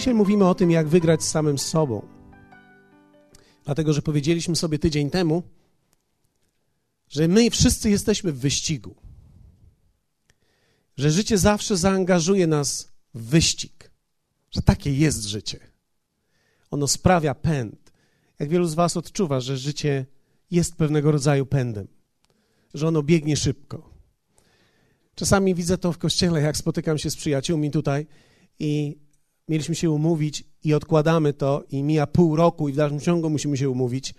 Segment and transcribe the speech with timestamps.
[0.00, 2.08] Dzisiaj mówimy o tym, jak wygrać z samym sobą.
[3.64, 5.42] Dlatego, że powiedzieliśmy sobie tydzień temu,
[7.08, 8.94] że my wszyscy jesteśmy w wyścigu.
[10.96, 13.90] Że życie zawsze zaangażuje nas w wyścig.
[14.50, 15.60] Że takie jest życie.
[16.70, 17.92] Ono sprawia pęd.
[18.38, 20.06] Jak wielu z Was odczuwa, że życie
[20.50, 21.88] jest pewnego rodzaju pędem,
[22.74, 23.90] że ono biegnie szybko.
[25.14, 28.06] Czasami widzę to w kościele, jak spotykam się z przyjaciółmi tutaj
[28.58, 28.98] i
[29.50, 33.56] mieliśmy się umówić i odkładamy to i mija pół roku i w dalszym ciągu musimy
[33.56, 34.14] się umówić.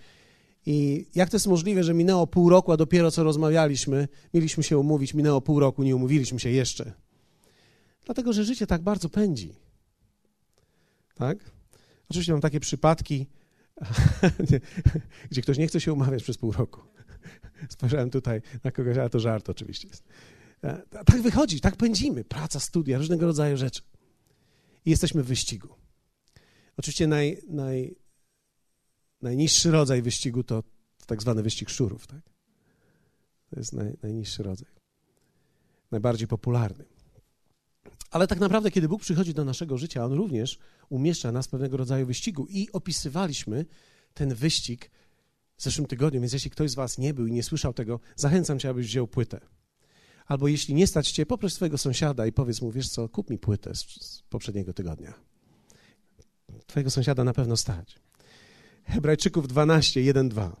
[0.66, 4.78] I jak to jest możliwe, że minęło pół roku, a dopiero co rozmawialiśmy, mieliśmy się
[4.78, 6.92] umówić, minęło pół roku, nie umówiliśmy się jeszcze.
[8.04, 9.54] Dlatego, że życie tak bardzo pędzi.
[11.14, 11.38] Tak?
[12.10, 13.26] Oczywiście mam takie przypadki,
[15.30, 16.80] gdzie ktoś nie chce się umawiać przez pół roku.
[17.68, 20.04] Spojrzałem tutaj na kogoś, ale to żart oczywiście jest.
[20.64, 22.24] E, tak wychodzi, tak pędzimy.
[22.24, 23.82] Praca, studia, różnego rodzaju rzeczy.
[24.84, 25.68] I jesteśmy w wyścigu.
[26.76, 27.96] Oczywiście naj, naj,
[29.22, 30.62] najniższy rodzaj wyścigu to
[31.06, 32.06] tak zwany wyścig szurów.
[32.06, 32.20] Tak?
[33.50, 34.68] To jest naj, najniższy rodzaj.
[35.90, 36.84] Najbardziej popularny.
[38.10, 41.76] Ale tak naprawdę, kiedy Bóg przychodzi do naszego życia, On również umieszcza nas w pewnego
[41.76, 42.46] rodzaju wyścigu.
[42.48, 43.66] I opisywaliśmy
[44.14, 44.90] ten wyścig
[45.56, 48.58] w zeszłym tygodniu, więc jeśli ktoś z Was nie był i nie słyszał tego, zachęcam
[48.58, 49.40] Cię, abyś wziął płytę.
[50.26, 53.38] Albo jeśli nie stać Cię, poproś swojego sąsiada i powiedz mu, wiesz co, kup mi
[53.38, 55.14] płytę z, z poprzedniego tygodnia.
[56.66, 57.98] Twojego sąsiada na pewno stać.
[58.84, 60.56] Hebrajczyków 12, 1, 2.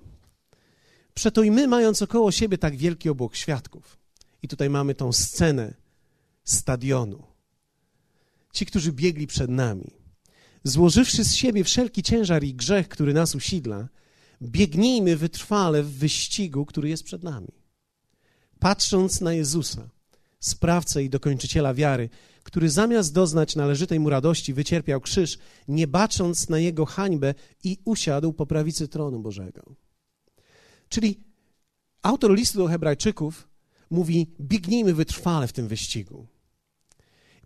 [1.14, 3.98] Przeto i my, mając około siebie tak wielki obłok świadków,
[4.42, 5.74] i tutaj mamy tą scenę
[6.44, 7.22] stadionu,
[8.52, 9.90] ci, którzy biegli przed nami,
[10.64, 13.88] złożywszy z siebie wszelki ciężar i grzech, który nas usidla,
[14.42, 17.61] biegnijmy wytrwale w wyścigu, który jest przed nami.
[18.62, 19.88] Patrząc na Jezusa,
[20.40, 22.08] sprawcę i dokończyciela wiary,
[22.42, 27.34] który zamiast doznać należytej mu radości, wycierpiał krzyż, nie bacząc na jego hańbę
[27.64, 29.74] i usiadł po prawicy tronu Bożego.
[30.88, 31.20] Czyli
[32.02, 33.48] autor listu do Hebrajczyków
[33.90, 36.26] mówi: biegnijmy wytrwale w tym wyścigu.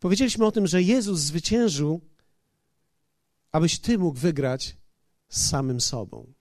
[0.00, 2.00] Powiedzieliśmy o tym, że Jezus zwyciężył,
[3.52, 4.76] abyś ty mógł wygrać
[5.28, 6.35] z samym sobą.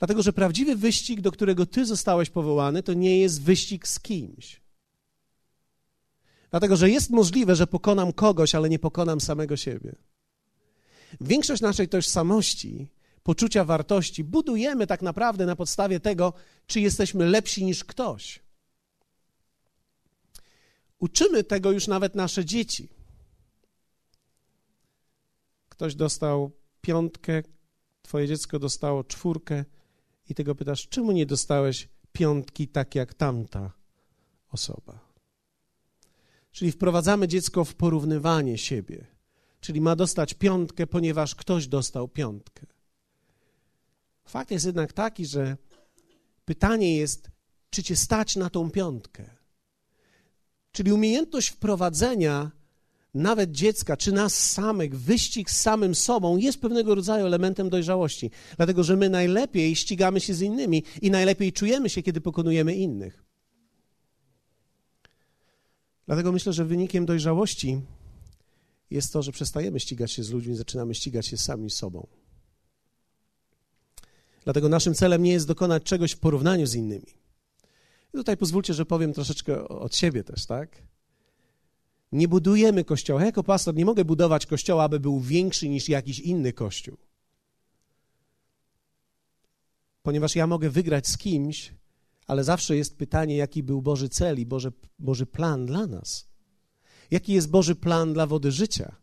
[0.00, 4.60] Dlatego, że prawdziwy wyścig, do którego ty zostałeś powołany, to nie jest wyścig z kimś.
[6.50, 9.96] Dlatego, że jest możliwe, że pokonam kogoś, ale nie pokonam samego siebie.
[11.20, 12.88] Większość naszej tożsamości,
[13.22, 16.32] poczucia wartości budujemy tak naprawdę na podstawie tego,
[16.66, 18.42] czy jesteśmy lepsi niż ktoś.
[20.98, 22.88] Uczymy tego już nawet nasze dzieci.
[25.68, 26.50] Ktoś dostał
[26.80, 27.42] piątkę,
[28.02, 29.64] twoje dziecko dostało czwórkę
[30.30, 33.72] i tego pytasz, czemu nie dostałeś piątki tak jak tamta
[34.48, 35.10] osoba?
[36.52, 39.06] Czyli wprowadzamy dziecko w porównywanie siebie.
[39.60, 42.66] Czyli ma dostać piątkę, ponieważ ktoś dostał piątkę.
[44.24, 45.56] Fakt jest jednak taki, że
[46.44, 47.30] pytanie jest,
[47.70, 49.30] czy cię stać na tą piątkę?
[50.72, 52.50] Czyli umiejętność wprowadzenia
[53.14, 58.30] nawet dziecka, czy nas samych, wyścig z samym sobą jest pewnego rodzaju elementem dojrzałości.
[58.56, 63.24] Dlatego, że my najlepiej ścigamy się z innymi i najlepiej czujemy się, kiedy pokonujemy innych.
[66.06, 67.80] Dlatego myślę, że wynikiem dojrzałości
[68.90, 72.06] jest to, że przestajemy ścigać się z ludźmi, zaczynamy ścigać się sami sobą.
[74.44, 77.06] Dlatego naszym celem nie jest dokonać czegoś w porównaniu z innymi.
[78.14, 80.82] I tutaj pozwólcie, że powiem troszeczkę od siebie też, tak?
[82.12, 83.20] Nie budujemy kościoła.
[83.20, 86.96] Ja jako pastor nie mogę budować kościoła, aby był większy niż jakiś inny kościół.
[90.02, 91.74] Ponieważ ja mogę wygrać z kimś,
[92.26, 96.28] ale zawsze jest pytanie, jaki był Boży cel i Boży, Boży plan dla nas.
[97.10, 98.96] Jaki jest Boży plan dla wody życia?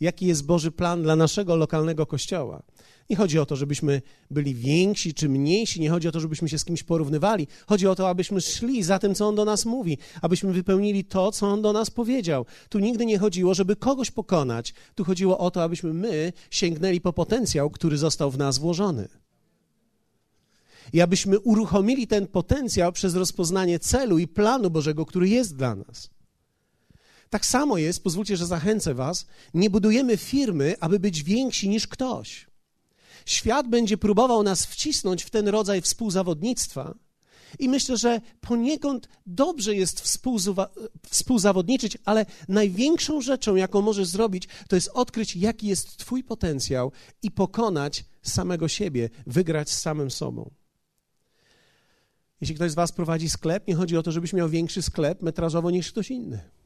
[0.00, 2.62] Jaki jest Boży plan dla naszego lokalnego kościoła?
[3.10, 6.58] Nie chodzi o to, żebyśmy byli więksi czy mniejsi, nie chodzi o to, żebyśmy się
[6.58, 7.46] z kimś porównywali.
[7.66, 11.32] Chodzi o to, abyśmy szli za tym, co On do nas mówi, abyśmy wypełnili to,
[11.32, 12.46] co On do nas powiedział.
[12.68, 14.74] Tu nigdy nie chodziło, żeby kogoś pokonać.
[14.94, 19.08] Tu chodziło o to, abyśmy my sięgnęli po potencjał, który został w nas włożony
[20.92, 26.10] i abyśmy uruchomili ten potencjał przez rozpoznanie celu i planu Bożego, który jest dla nas.
[27.32, 32.46] Tak samo jest, pozwólcie, że zachęcę Was, nie budujemy firmy, aby być więksi niż ktoś.
[33.26, 36.94] Świat będzie próbował nas wcisnąć w ten rodzaj współzawodnictwa.
[37.58, 40.00] I myślę, że poniekąd dobrze jest
[41.10, 46.92] współzawodniczyć, ale największą rzeczą, jaką możesz zrobić, to jest odkryć, jaki jest Twój potencjał
[47.22, 50.50] i pokonać samego siebie, wygrać z samym sobą.
[52.40, 55.70] Jeśli ktoś z Was prowadzi sklep, nie chodzi o to, żebyś miał większy sklep metrażowo
[55.70, 56.61] niż ktoś inny.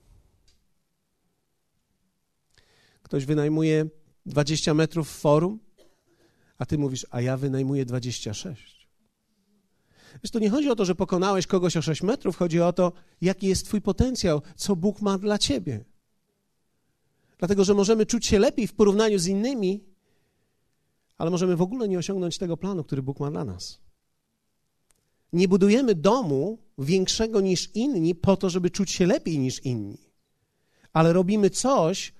[3.07, 3.87] Ktoś wynajmuje
[4.27, 5.59] 20 metrów forum,
[6.59, 8.89] a ty mówisz, a ja wynajmuję 26.
[10.23, 12.93] Wiesz, to nie chodzi o to, że pokonałeś kogoś o 6 metrów, chodzi o to,
[13.21, 15.85] jaki jest twój potencjał, co Bóg ma dla ciebie.
[17.39, 19.85] Dlatego, że możemy czuć się lepiej w porównaniu z innymi,
[21.19, 23.81] ale możemy w ogóle nie osiągnąć tego planu, który Bóg ma dla nas.
[25.33, 29.99] Nie budujemy domu większego niż inni po to, żeby czuć się lepiej niż inni,
[30.93, 32.16] ale robimy coś,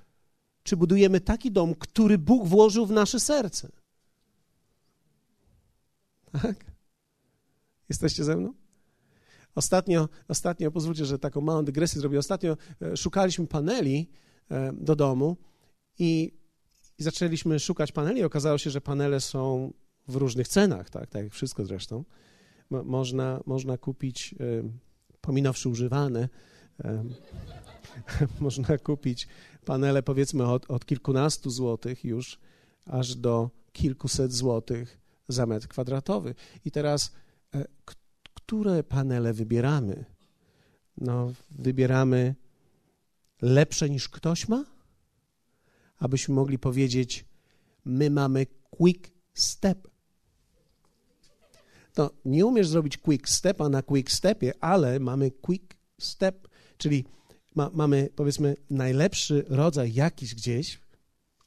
[0.67, 3.69] czy budujemy taki dom, który Bóg włożył w nasze serce.
[6.43, 6.65] Tak?
[7.89, 8.55] Jesteście ze mną?
[9.55, 12.19] Ostatnio, ostatnio, pozwólcie, że taką małą dygresję zrobię.
[12.19, 14.11] Ostatnio e, szukaliśmy paneli
[14.51, 15.37] e, do domu
[15.99, 16.33] i,
[16.99, 18.25] i zaczęliśmy szukać paneli.
[18.25, 19.73] Okazało się, że panele są
[20.09, 22.05] w różnych cenach, tak, tak jak wszystko zresztą.
[22.71, 24.63] Mo, można, można kupić, e,
[25.21, 26.29] pominąwszy używane,
[28.41, 29.29] można kupić
[29.65, 32.39] panele powiedzmy od, od kilkunastu złotych już
[32.87, 34.99] aż do kilkuset złotych
[35.29, 36.35] za metr kwadratowy.
[36.65, 37.13] I teraz,
[37.55, 37.65] e,
[38.35, 40.05] które panele wybieramy?
[40.99, 42.35] No, wybieramy
[43.43, 44.65] lepsze niż ktoś ma?
[45.99, 47.25] Abyśmy mogli powiedzieć,
[47.85, 49.89] my mamy quick step.
[51.93, 57.05] To nie umiesz zrobić quick stepa na quick stepie, ale mamy quick step, czyli
[57.57, 60.81] ma, mamy powiedzmy najlepszy rodzaj jakiś gdzieś,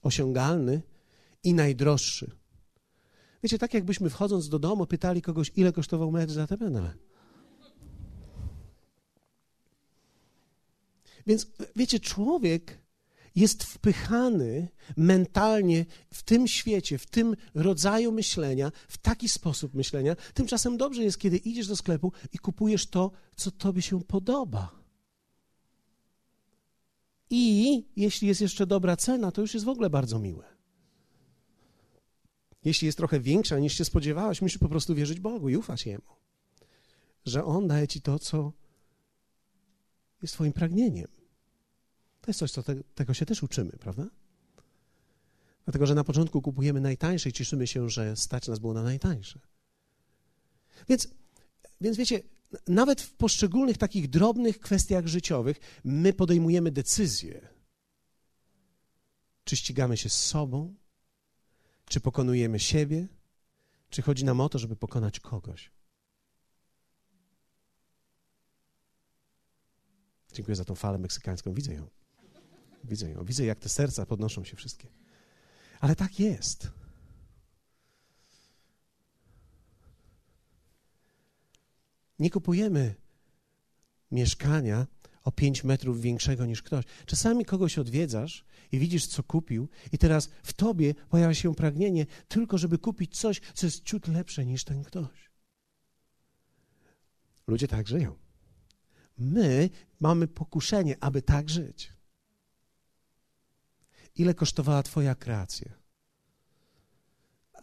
[0.02, 0.82] osiągalny
[1.44, 2.32] i najdroższy.
[3.44, 6.94] Wiecie, tak jakbyśmy wchodząc do domu pytali kogoś, ile kosztował metr za te panele.
[11.28, 12.82] Więc wiecie, człowiek
[13.36, 14.68] jest wpychany
[14.98, 20.16] mentalnie w tym świecie, w tym rodzaju myślenia, w taki sposób myślenia.
[20.34, 24.79] Tymczasem dobrze jest, kiedy idziesz do sklepu i kupujesz to, co tobie się podoba.
[27.30, 30.46] I jeśli jest jeszcze dobra cena, to już jest w ogóle bardzo miłe.
[32.66, 36.16] Jeśli jest trochę większa niż się spodziewałeś, musisz po prostu wierzyć Bogu i ufać Jemu,
[37.26, 38.54] że On daje ci to, co
[40.22, 41.08] jest Twoim pragnieniem.
[42.22, 44.10] To jest coś, co te, tego się też uczymy, prawda?
[45.66, 49.40] Dlatego, że na początku kupujemy najtańsze i cieszymy się, że stać nas było na najtańsze.
[50.90, 51.08] Więc,
[51.81, 52.22] więc wiecie,
[52.68, 57.48] nawet w poszczególnych takich drobnych kwestiach życiowych my podejmujemy decyzje.
[59.44, 60.75] Czy ścigamy się z sobą,
[61.86, 63.07] czy pokonujemy siebie,
[63.90, 65.72] czy chodzi nam o to, żeby pokonać kogoś.
[70.34, 71.54] Dziękuję za tą falę meksykańską.
[71.54, 71.88] Widzę ją.
[72.84, 73.25] Widzę ją.
[73.25, 74.88] Widzę, jak te serca podnoszą się wszystkie.
[75.80, 76.72] Ale tak jest.
[82.19, 82.95] Nie kupujemy
[84.12, 84.88] mieszkania
[85.24, 86.86] o 5 metrów większego niż ktoś.
[87.06, 92.57] Czasami kogoś odwiedzasz i widzisz, co kupił, i teraz w tobie pojawia się pragnienie tylko,
[92.57, 95.30] żeby kupić coś, co jest ciut lepsze niż ten ktoś.
[97.48, 98.16] Ludzie tak żyją.
[99.18, 99.69] My
[100.00, 101.94] mamy pokuszenie, aby tak żyć.
[104.16, 105.71] Ile kosztowała Twoja kreacja?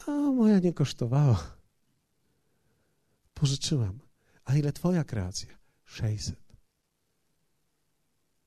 [0.07, 1.57] A moja nie kosztowała.
[3.35, 4.06] Pożyczyłam.
[4.47, 5.49] A ile Twoja kreacja?
[5.85, 6.37] 600.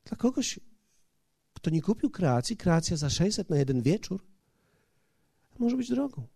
[0.04, 0.60] Dla kogoś,
[1.54, 4.24] kto nie kupił kreacji, kreacja za 600 na jeden wieczór
[5.58, 6.26] może być drogą.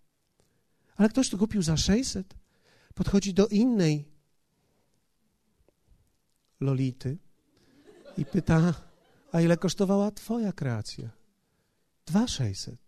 [0.97, 2.35] Ale ktoś, kto kupił za 600,
[2.94, 4.09] podchodzi do innej
[6.61, 7.18] Lolity
[8.18, 8.75] i pyta,
[9.33, 11.11] a ile kosztowała twoja kreacja?
[12.06, 12.85] Dwa 600.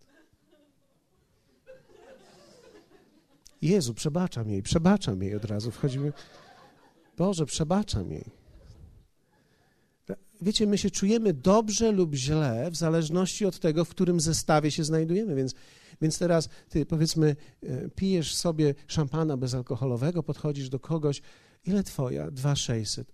[3.63, 5.71] Jezu, przebaczam jej, przebaczam jej od razu.
[5.71, 6.13] Wchodzimy,
[7.17, 8.31] Boże, przebaczam jej.
[10.43, 14.85] Wiecie, my się czujemy dobrze lub źle w zależności od tego, w którym zestawie się
[14.85, 15.35] znajdujemy.
[15.35, 15.55] Więc,
[16.01, 21.23] więc teraz ty powiedzmy, e, pijesz sobie szampana bezalkoholowego, podchodzisz do kogoś,
[21.65, 22.31] ile twoja?
[22.31, 23.13] Dwa sześćset.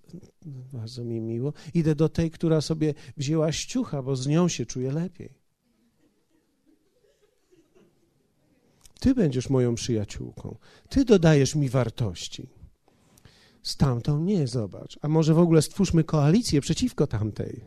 [0.73, 1.53] Bardzo mi miło.
[1.75, 5.35] Idę do tej, która sobie wzięła ściucha, bo z nią się czuję lepiej.
[9.01, 10.57] Ty będziesz moją przyjaciółką.
[10.89, 12.62] Ty dodajesz mi wartości
[13.63, 14.99] z tamtą nie, zobacz.
[15.03, 17.65] A może w ogóle stwórzmy koalicję przeciwko tamtej.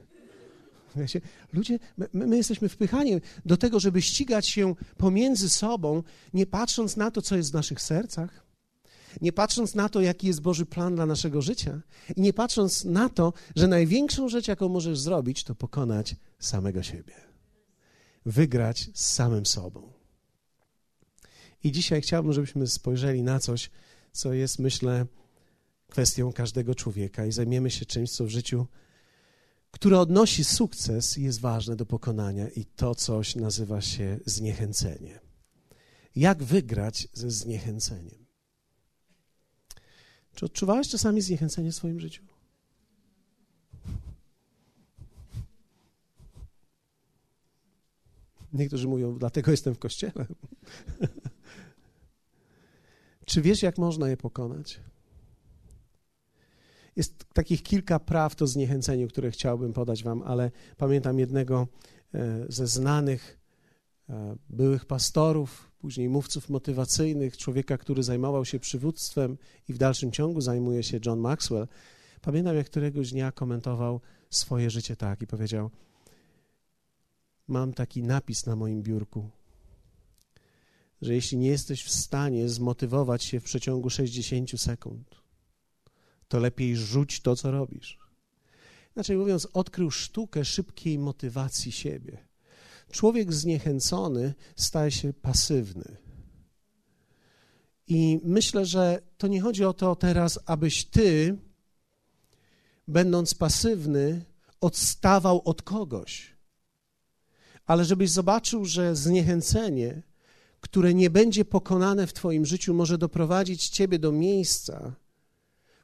[0.96, 1.22] Wiecie,
[1.54, 7.12] ludzie, my, my, jesteśmy wpychani do tego, żeby ścigać się pomiędzy sobą, nie patrząc na
[7.12, 8.46] to, co jest w naszych sercach,
[9.22, 11.82] nie patrząc na to, jaki jest Boży plan dla naszego życia
[12.16, 17.14] i nie patrząc na to, że największą rzecz, jaką możesz zrobić, to pokonać samego siebie.
[18.26, 19.94] Wygrać z samym sobą.
[21.64, 23.70] I dzisiaj chciałbym, żebyśmy spojrzeli na coś,
[24.12, 25.06] co jest, myślę,
[25.96, 28.68] kwestią każdego człowieka i zajmiemy się czymś, co w życiu
[29.76, 35.20] które odnosi sukces, jest ważne do pokonania i to coś nazywa się zniechęcenie.
[36.16, 38.26] Jak wygrać ze zniechęceniem?
[40.36, 42.24] Czy odczuwałeś czasami zniechęcenie w swoim życiu?
[48.54, 50.26] Niektórzy mówią, dlatego jestem w kościele.
[53.26, 54.80] Czy wiesz, jak można je pokonać?
[56.96, 61.68] Jest takich kilka praw to zniechęceniu, które chciałbym podać Wam, ale pamiętam jednego
[62.14, 63.40] e, ze znanych
[64.10, 69.38] e, byłych pastorów, później mówców motywacyjnych, człowieka, który zajmował się przywództwem
[69.68, 71.68] i w dalszym ciągu zajmuje się John Maxwell.
[72.22, 75.70] Pamiętam, jak któregoś dnia komentował swoje życie tak i powiedział:
[77.48, 79.30] Mam taki napis na moim biurku,
[81.02, 85.25] że jeśli nie jesteś w stanie zmotywować się w przeciągu 60 sekund,
[86.28, 87.98] to lepiej rzuć to, co robisz.
[88.96, 92.18] Inaczej mówiąc, odkrył sztukę szybkiej motywacji siebie.
[92.92, 95.98] Człowiek zniechęcony staje się pasywny.
[97.88, 101.38] I myślę, że to nie chodzi o to teraz, abyś ty,
[102.88, 104.26] będąc pasywny,
[104.62, 106.36] odstawał od kogoś,
[107.66, 110.02] ale żebyś zobaczył, że zniechęcenie,
[110.62, 114.96] które nie będzie pokonane w Twoim życiu, może doprowadzić Ciebie do miejsca,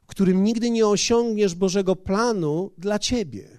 [0.06, 3.58] którym nigdy nie osiągniesz Bożego planu dla ciebie.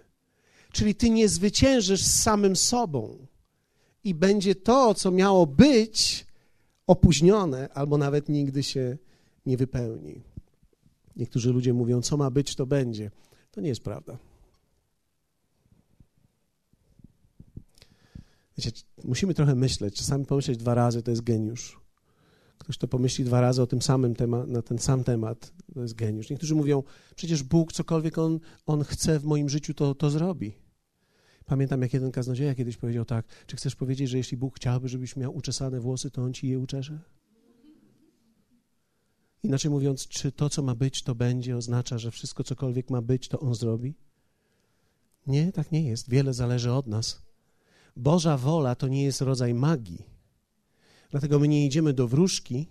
[0.72, 3.28] Czyli ty nie zwyciężysz z samym sobą
[4.04, 6.26] i będzie to, co miało być,
[6.88, 8.98] opóźnione albo nawet nigdy się
[9.46, 10.22] nie wypełni.
[11.16, 13.12] Niektórzy ludzie mówią, co ma być, to będzie.
[13.52, 14.18] To nie jest prawda.
[18.58, 18.72] Wiecie,
[19.04, 19.96] musimy trochę myśleć.
[19.96, 21.83] Czasami pomyśleć dwa razy to jest geniusz.
[22.64, 25.94] Ktoś, to pomyśli dwa razy o tym samym temat, na ten sam temat, to jest
[25.94, 26.30] geniusz.
[26.30, 26.84] Niektórzy mówią,
[27.16, 30.54] przecież Bóg cokolwiek On, on chce w moim życiu, to, to zrobi.
[31.46, 35.16] Pamiętam, jak jeden kaznodzieja kiedyś powiedział tak, czy chcesz powiedzieć, że jeśli Bóg chciałby, żebyś
[35.16, 37.00] miał uczesane włosy, to On ci je uczesze?
[39.44, 43.28] Inaczej mówiąc, czy to, co ma być, to będzie, oznacza, że wszystko, cokolwiek ma być,
[43.28, 43.96] to On zrobi?
[45.28, 46.10] Nie, tak nie jest.
[46.10, 47.22] Wiele zależy od nas.
[47.96, 50.13] Boża wola to nie jest rodzaj magii.
[51.14, 52.68] Dlatego my nie idziemy do wróżki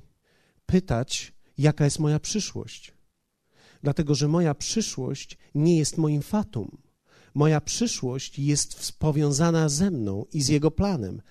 [0.66, 2.92] pytać, jaka jest moja przyszłość.
[3.82, 6.78] Dlatego, że moja przyszłość nie jest moim fatum.
[7.34, 11.22] Moja przyszłość jest powiązana ze mną i z Jego planem.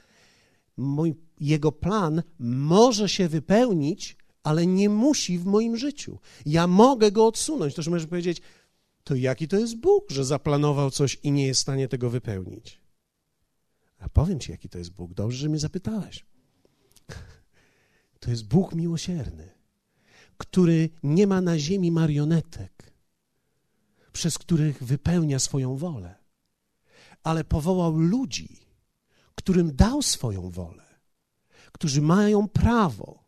[0.78, 6.20] Mój, jego plan może się wypełnić, ale nie musi w moim życiu.
[6.46, 7.76] Ja mogę go odsunąć.
[7.76, 8.42] To, że możesz powiedzieć,
[9.04, 12.82] to jaki to jest Bóg, że zaplanował coś i nie jest w stanie tego wypełnić?
[14.00, 15.14] A powiem ci, jaki to jest Bóg.
[15.14, 16.31] Dobrze, że mnie zapytałeś.
[18.22, 19.50] To jest Bóg miłosierny,
[20.38, 22.94] który nie ma na ziemi marionetek,
[24.14, 26.16] przez których wypełnia swoją wolę,
[27.24, 28.60] ale powołał ludzi,
[29.36, 30.86] którym dał swoją wolę,
[31.72, 33.24] którzy mają prawo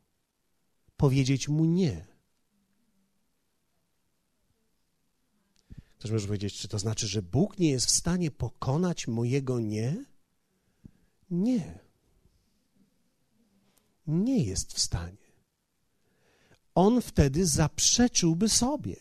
[0.98, 2.06] powiedzieć mu nie.
[5.98, 10.06] Ktoś może powiedzieć, czy to znaczy, że Bóg nie jest w stanie pokonać mojego nie?
[11.30, 11.84] Nie
[14.08, 15.24] nie jest w stanie.
[16.76, 18.96] On wtedy zaprzeczyłby sobie.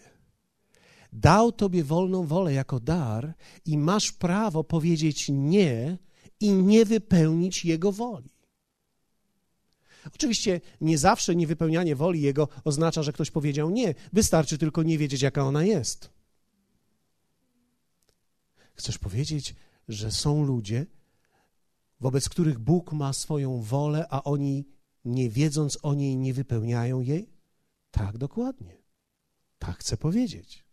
[1.12, 3.34] Dał tobie wolną wolę jako dar
[3.66, 5.98] i masz prawo powiedzieć nie
[6.40, 8.30] i nie wypełnić jego woli.
[10.06, 13.94] Oczywiście nie zawsze niewypełnianie woli jego oznacza, że ktoś powiedział nie.
[14.12, 16.10] Wystarczy tylko nie wiedzieć, jaka ona jest.
[18.74, 19.54] Chcesz powiedzieć,
[19.88, 20.86] że są ludzie,
[22.00, 24.64] wobec których Bóg ma swoją wolę, a oni
[25.04, 27.32] nie wiedząc o niej, nie wypełniają jej?
[27.90, 28.76] Tak, dokładnie.
[29.58, 30.64] Tak chcę powiedzieć.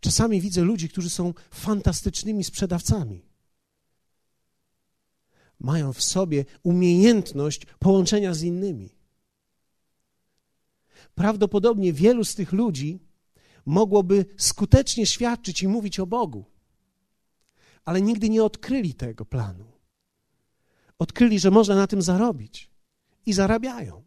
[0.00, 3.24] Czasami widzę ludzi, którzy są fantastycznymi sprzedawcami.
[5.58, 8.90] Mają w sobie umiejętność połączenia z innymi.
[11.14, 12.98] Prawdopodobnie wielu z tych ludzi
[13.66, 16.44] mogłoby skutecznie świadczyć i mówić o Bogu,
[17.84, 19.64] ale nigdy nie odkryli tego planu.
[20.98, 22.69] Odkryli, że można na tym zarobić
[23.26, 24.02] i zarabiają.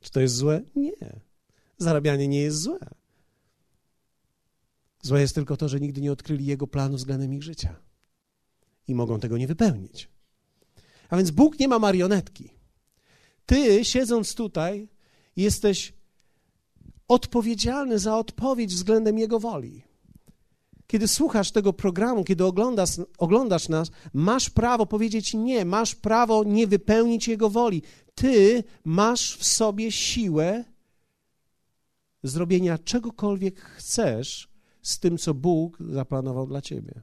[0.00, 0.62] Czy to jest złe?
[0.76, 1.20] Nie.
[1.78, 2.78] Zarabianie nie jest złe.
[5.02, 7.76] Złe jest tylko to, że nigdy nie odkryli Jego planu względem ich życia
[8.88, 10.08] i mogą tego nie wypełnić.
[11.08, 12.50] A więc Bóg nie ma marionetki.
[13.46, 14.88] Ty, siedząc tutaj,
[15.36, 15.92] jesteś
[17.08, 19.82] odpowiedzialny za odpowiedź względem Jego woli.
[20.92, 26.66] Kiedy słuchasz tego programu, kiedy oglądasz, oglądasz nas, masz prawo powiedzieć nie, masz prawo nie
[26.66, 27.82] wypełnić Jego woli.
[28.14, 30.64] Ty masz w sobie siłę
[32.22, 34.48] zrobienia czegokolwiek chcesz
[34.82, 37.02] z tym, co Bóg zaplanował dla ciebie.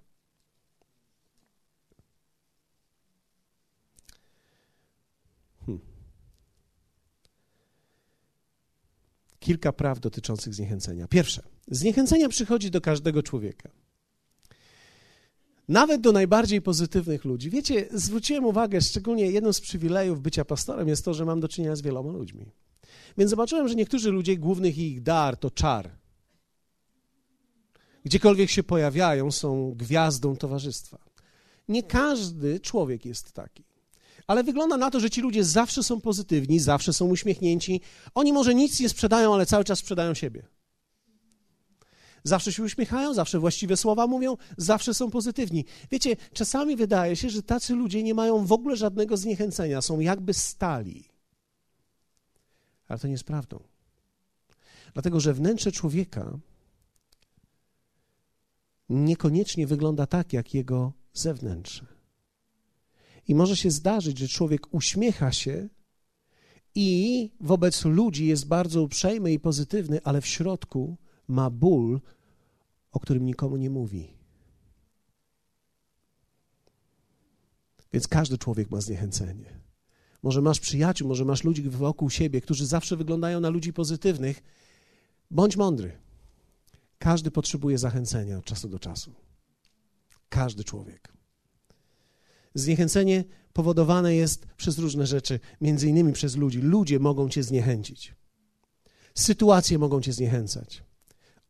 [5.66, 5.82] Hmm.
[9.40, 11.08] Kilka praw dotyczących zniechęcenia.
[11.08, 13.79] Pierwsze, zniechęcenia przychodzi do każdego człowieka.
[15.70, 17.50] Nawet do najbardziej pozytywnych ludzi.
[17.50, 21.76] Wiecie, zwróciłem uwagę, szczególnie jednym z przywilejów bycia pastorem jest to, że mam do czynienia
[21.76, 22.46] z wieloma ludźmi.
[23.18, 25.90] Więc zobaczyłem, że niektórzy ludzie, głównych ich dar to czar.
[28.06, 30.98] Gdziekolwiek się pojawiają, są gwiazdą towarzystwa.
[31.68, 33.64] Nie każdy człowiek jest taki.
[34.28, 37.82] Ale wygląda na to, że ci ludzie zawsze są pozytywni, zawsze są uśmiechnięci.
[38.16, 40.44] Oni może nic nie sprzedają, ale cały czas sprzedają siebie.
[42.24, 45.66] Zawsze się uśmiechają, zawsze właściwe słowa mówią, zawsze są pozytywni.
[45.92, 50.34] Wiecie, czasami wydaje się, że tacy ludzie nie mają w ogóle żadnego zniechęcenia, są jakby
[50.34, 51.04] stali.
[52.88, 53.60] Ale to nie jest prawdą.
[54.94, 56.40] Dlatego, że wnętrze człowieka
[58.90, 61.86] niekoniecznie wygląda tak, jak jego zewnętrze.
[63.28, 65.70] I może się zdarzyć, że człowiek uśmiecha się
[66.76, 70.98] i wobec ludzi jest bardzo uprzejmy i pozytywny, ale w środku
[71.30, 72.02] ma ból,
[72.92, 74.14] o którym nikomu nie mówi.
[77.94, 79.60] Więc każdy człowiek ma zniechęcenie.
[80.24, 84.44] Może masz przyjaciół, może masz ludzi wokół siebie, którzy zawsze wyglądają na ludzi pozytywnych.
[85.32, 85.98] Bądź mądry.
[87.00, 89.14] Każdy potrzebuje zachęcenia od czasu do czasu.
[90.30, 91.14] Każdy człowiek.
[92.54, 96.62] Zniechęcenie powodowane jest przez różne rzeczy, między innymi przez ludzi.
[96.62, 98.16] Ludzie mogą cię zniechęcić.
[99.16, 100.89] Sytuacje mogą cię zniechęcać.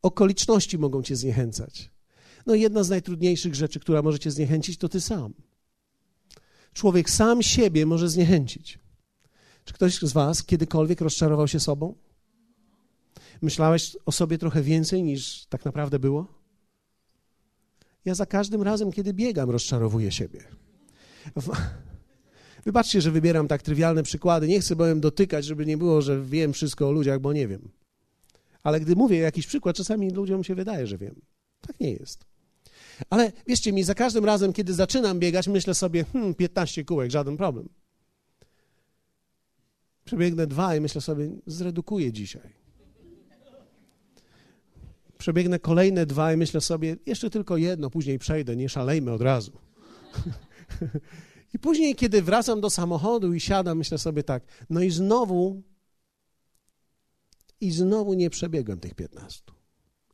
[0.02, 1.90] Okoliczności mogą cię zniechęcać.
[2.46, 5.34] No jedna z najtrudniejszych rzeczy, która może cię zniechęcić, to ty sam.
[6.72, 8.78] Człowiek sam siebie może zniechęcić.
[9.64, 11.94] Czy ktoś z was kiedykolwiek rozczarował się sobą?
[13.42, 16.26] Myślałeś o sobie trochę więcej niż tak naprawdę było?
[18.04, 20.44] Ja za każdym razem, kiedy biegam, rozczarowuję siebie.
[22.64, 24.48] Wybaczcie, że wybieram tak trywialne przykłady.
[24.48, 27.68] Nie chcę bowiem dotykać, żeby nie było, że wiem wszystko o ludziach, bo nie wiem.
[28.62, 31.20] Ale gdy mówię jakiś przykład, czasami ludziom się wydaje, że wiem.
[31.60, 32.24] Tak nie jest.
[33.10, 37.36] Ale wierzcie mi, za każdym razem, kiedy zaczynam biegać, myślę sobie, hmm, 15 kółek, żaden
[37.36, 37.68] problem.
[40.04, 42.60] Przebiegnę dwa i myślę sobie, zredukuję dzisiaj.
[45.18, 49.52] Przebiegnę kolejne dwa i myślę sobie, jeszcze tylko jedno, później przejdę, nie szalejmy od razu.
[51.54, 55.62] I później, kiedy wracam do samochodu i siadam, myślę sobie tak, no i znowu
[57.60, 59.42] i znowu nie przebiegłem tych 15.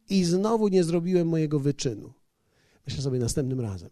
[0.09, 2.13] I znowu nie zrobiłem mojego wyczynu.
[2.87, 3.91] Myślę sobie następnym razem.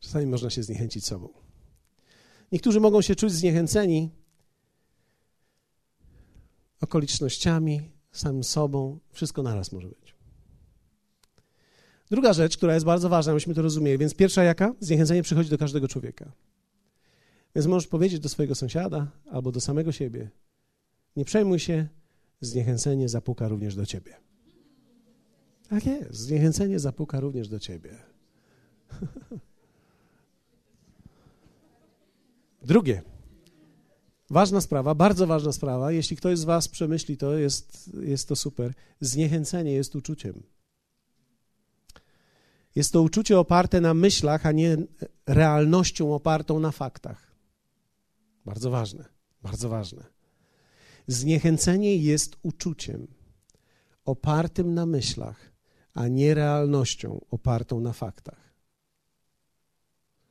[0.00, 1.28] Czasami można się zniechęcić sobą.
[2.52, 4.10] Niektórzy mogą się czuć zniechęceni
[6.80, 8.98] okolicznościami, samym sobą.
[9.12, 10.14] Wszystko naraz może być.
[12.10, 13.98] Druga rzecz, która jest bardzo ważna, myśmy to rozumieli.
[13.98, 14.74] Więc pierwsza jaka?
[14.80, 16.32] Zniechęcenie przychodzi do każdego człowieka.
[17.54, 20.30] Więc możesz powiedzieć do swojego sąsiada albo do samego siebie:
[21.16, 21.88] Nie przejmuj się,
[22.40, 24.16] zniechęcenie zapuka również do ciebie.
[25.68, 27.98] Tak jest, zniechęcenie zapuka również do ciebie.
[32.62, 33.02] Drugie.
[34.30, 35.92] Ważna sprawa, bardzo ważna sprawa.
[35.92, 38.74] Jeśli ktoś z Was przemyśli to, jest, jest to super.
[39.00, 40.42] Zniechęcenie jest uczuciem.
[42.74, 44.76] Jest to uczucie oparte na myślach, a nie
[45.26, 47.33] realnością opartą na faktach.
[48.44, 49.04] Bardzo ważne,
[49.42, 50.04] bardzo ważne.
[51.06, 53.06] Zniechęcenie jest uczuciem
[54.04, 55.52] opartym na myślach,
[55.94, 58.54] a nie realnością opartą na faktach.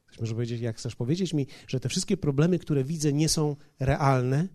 [0.06, 3.56] Ktoś może powiedzieć, jak chcesz powiedzieć mi, że te wszystkie problemy, które widzę, nie są
[3.80, 4.48] realne?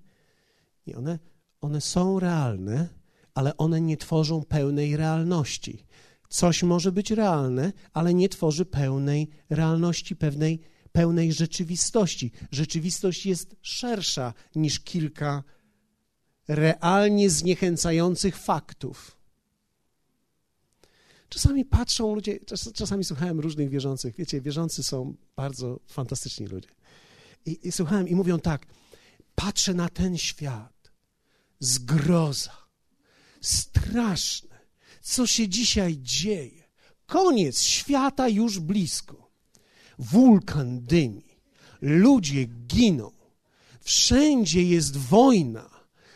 [0.87, 1.19] Nie, one,
[1.61, 2.89] one są realne,
[3.35, 5.87] ale one nie tworzą pełnej realności.
[6.29, 10.61] Coś może być realne, ale nie tworzy pełnej realności, pewnej
[10.99, 12.33] pełnej rzeczywistości.
[12.53, 15.45] Rzeczywistość jest szersza niż kilka
[16.49, 19.17] realnie zniechęcających faktów.
[21.29, 24.17] Czasami patrzą ludzie, czas, czasami słuchałem różnych wierzących.
[24.17, 26.69] Wiecie, wierzący są bardzo fantastyczni ludzie.
[27.47, 28.67] I, I słuchałem i mówią tak:
[29.35, 30.91] patrzę na ten świat,
[31.61, 32.57] zgroza,
[33.41, 34.59] straszne,
[35.01, 36.65] co się dzisiaj dzieje.
[37.07, 39.28] Koniec świata już blisko
[39.99, 41.25] wulkan dymi,
[41.81, 43.13] ludzie giną,
[43.81, 45.71] wszędzie jest wojna,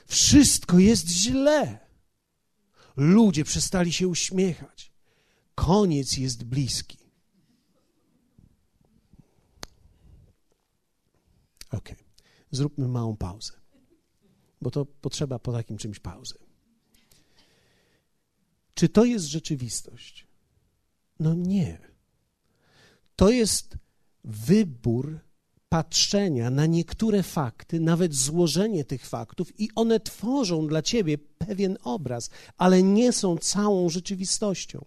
[0.06, 1.78] wszystko jest źle.
[2.96, 4.92] Ludzie przestali się uśmiechać.
[5.54, 6.98] Koniec jest bliski.
[11.70, 11.88] Ok.
[12.50, 13.52] zróbmy małą pauzę,
[14.60, 16.34] bo to potrzeba po takim czymś pauzy.
[18.74, 20.26] Czy to jest rzeczywistość?
[21.20, 21.91] No nie.
[23.22, 23.76] To jest
[24.24, 25.18] wybór
[25.68, 32.30] patrzenia na niektóre fakty, nawet złożenie tych faktów, i one tworzą dla ciebie pewien obraz,
[32.56, 34.84] ale nie są całą rzeczywistością.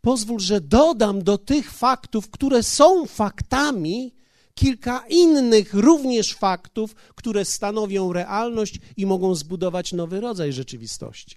[0.00, 4.14] Pozwól, że dodam do tych faktów, które są faktami,
[4.54, 11.36] kilka innych również faktów, które stanowią realność i mogą zbudować nowy rodzaj rzeczywistości.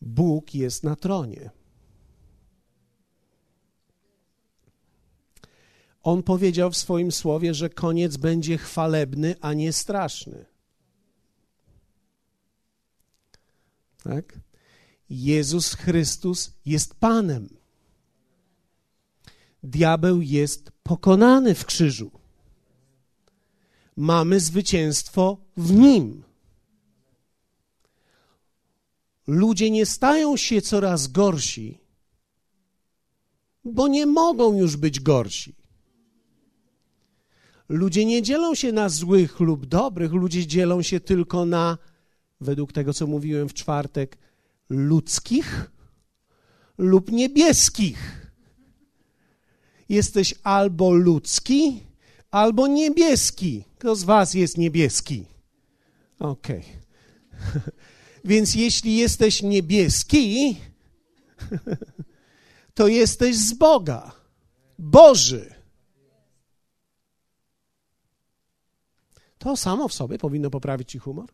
[0.00, 1.63] Bóg jest na tronie.
[6.04, 10.46] On powiedział w swoim słowie, że koniec będzie chwalebny, a nie straszny.
[14.02, 14.38] Tak?
[15.10, 17.48] Jezus Chrystus jest Panem.
[19.62, 22.10] Diabeł jest pokonany w krzyżu.
[23.96, 26.24] Mamy zwycięstwo w nim.
[29.26, 31.78] Ludzie nie stają się coraz gorsi,
[33.64, 35.63] bo nie mogą już być gorsi.
[37.68, 41.78] Ludzie nie dzielą się na złych lub dobrych, ludzie dzielą się tylko na,
[42.40, 44.18] według tego co mówiłem w czwartek,
[44.68, 45.70] ludzkich
[46.78, 48.30] lub niebieskich.
[49.88, 51.82] Jesteś albo ludzki,
[52.30, 53.64] albo niebieski.
[53.78, 55.24] Kto z Was jest niebieski?
[56.18, 56.64] Okej.
[57.40, 57.60] Okay.
[58.24, 60.56] Więc jeśli jesteś niebieski,
[62.74, 64.12] to jesteś z Boga.
[64.78, 65.53] Boży.
[69.44, 71.28] To samo w sobie powinno poprawić ci humor?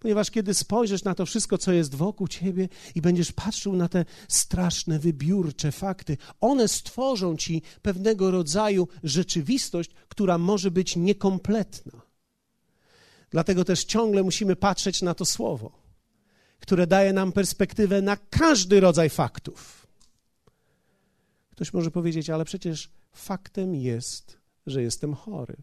[0.00, 4.04] Ponieważ kiedy spojrzysz na to wszystko, co jest wokół ciebie i będziesz patrzył na te
[4.28, 12.02] straszne, wybiórcze fakty, one stworzą ci pewnego rodzaju rzeczywistość, która może być niekompletna.
[13.30, 15.72] Dlatego też ciągle musimy patrzeć na to słowo,
[16.60, 19.86] które daje nam perspektywę na każdy rodzaj faktów.
[21.50, 25.56] Ktoś może powiedzieć, ale przecież faktem jest, że jestem chory.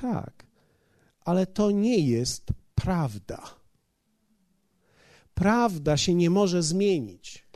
[0.00, 0.46] Tak,
[1.20, 3.42] ale to nie jest prawda.
[5.34, 7.46] Prawda się nie może zmienić.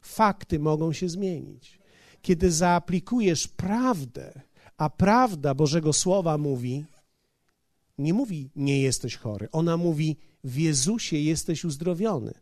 [0.00, 1.78] Fakty mogą się zmienić.
[2.22, 4.40] Kiedy zaaplikujesz prawdę,
[4.76, 6.84] a prawda Bożego Słowa mówi,
[7.98, 12.34] nie mówi nie jesteś chory, ona mówi w Jezusie jesteś uzdrowiony.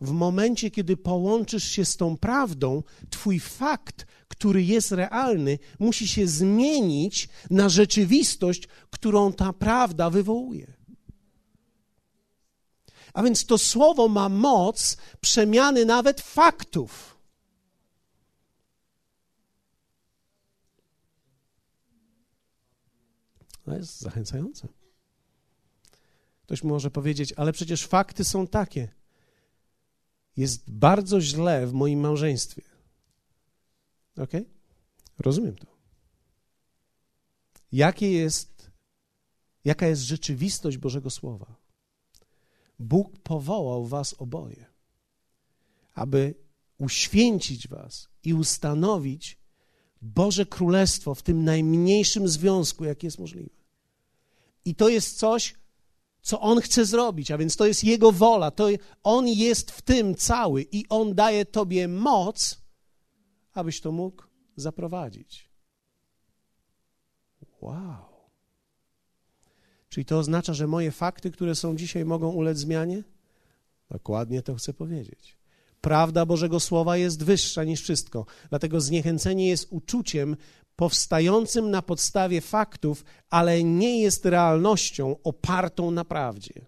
[0.00, 6.28] W momencie, kiedy połączysz się z tą prawdą, Twój fakt, który jest realny, musi się
[6.28, 10.72] zmienić na rzeczywistość, którą ta prawda wywołuje.
[13.14, 17.18] A więc to słowo ma moc przemiany nawet faktów.
[23.64, 24.68] To jest zachęcające.
[26.42, 29.03] Ktoś może powiedzieć, ale przecież fakty są takie.
[30.36, 32.62] Jest bardzo źle w moim małżeństwie.
[34.16, 34.30] Ok?
[35.18, 35.66] Rozumiem to.
[37.72, 38.70] Jakie jest,
[39.64, 41.56] jaka jest rzeczywistość Bożego Słowa?
[42.78, 44.66] Bóg powołał was oboje,
[45.94, 46.34] aby
[46.78, 49.38] uświęcić was i ustanowić
[50.02, 53.50] Boże Królestwo w tym najmniejszym związku, jaki jest możliwy.
[54.64, 55.54] I to jest coś,
[56.24, 58.68] co On chce zrobić, a więc to jest Jego wola, to
[59.02, 62.60] On jest w tym cały i On daje Tobie moc,
[63.52, 64.22] abyś to mógł
[64.56, 65.50] zaprowadzić.
[67.60, 68.04] Wow.
[69.88, 73.02] Czyli to oznacza, że moje fakty, które są dzisiaj, mogą ulec zmianie?
[73.90, 75.36] Dokładnie to chcę powiedzieć.
[75.80, 80.36] Prawda Bożego Słowa jest wyższa niż wszystko, dlatego zniechęcenie jest uczuciem
[80.76, 86.66] powstającym na podstawie faktów, ale nie jest realnością opartą na prawdzie.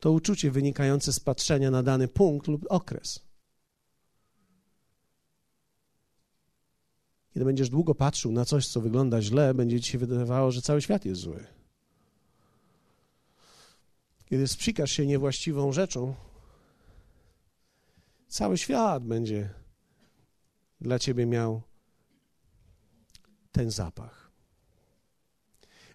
[0.00, 3.20] To uczucie wynikające z patrzenia na dany punkt lub okres.
[7.34, 10.82] Kiedy będziesz długo patrzył na coś, co wygląda źle, będzie ci się wydawało, że cały
[10.82, 11.46] świat jest zły.
[14.26, 16.14] Kiedy sprzykasz się niewłaściwą rzeczą,
[18.28, 19.50] cały świat będzie
[20.80, 21.62] dla ciebie miał
[23.52, 24.30] ten zapach.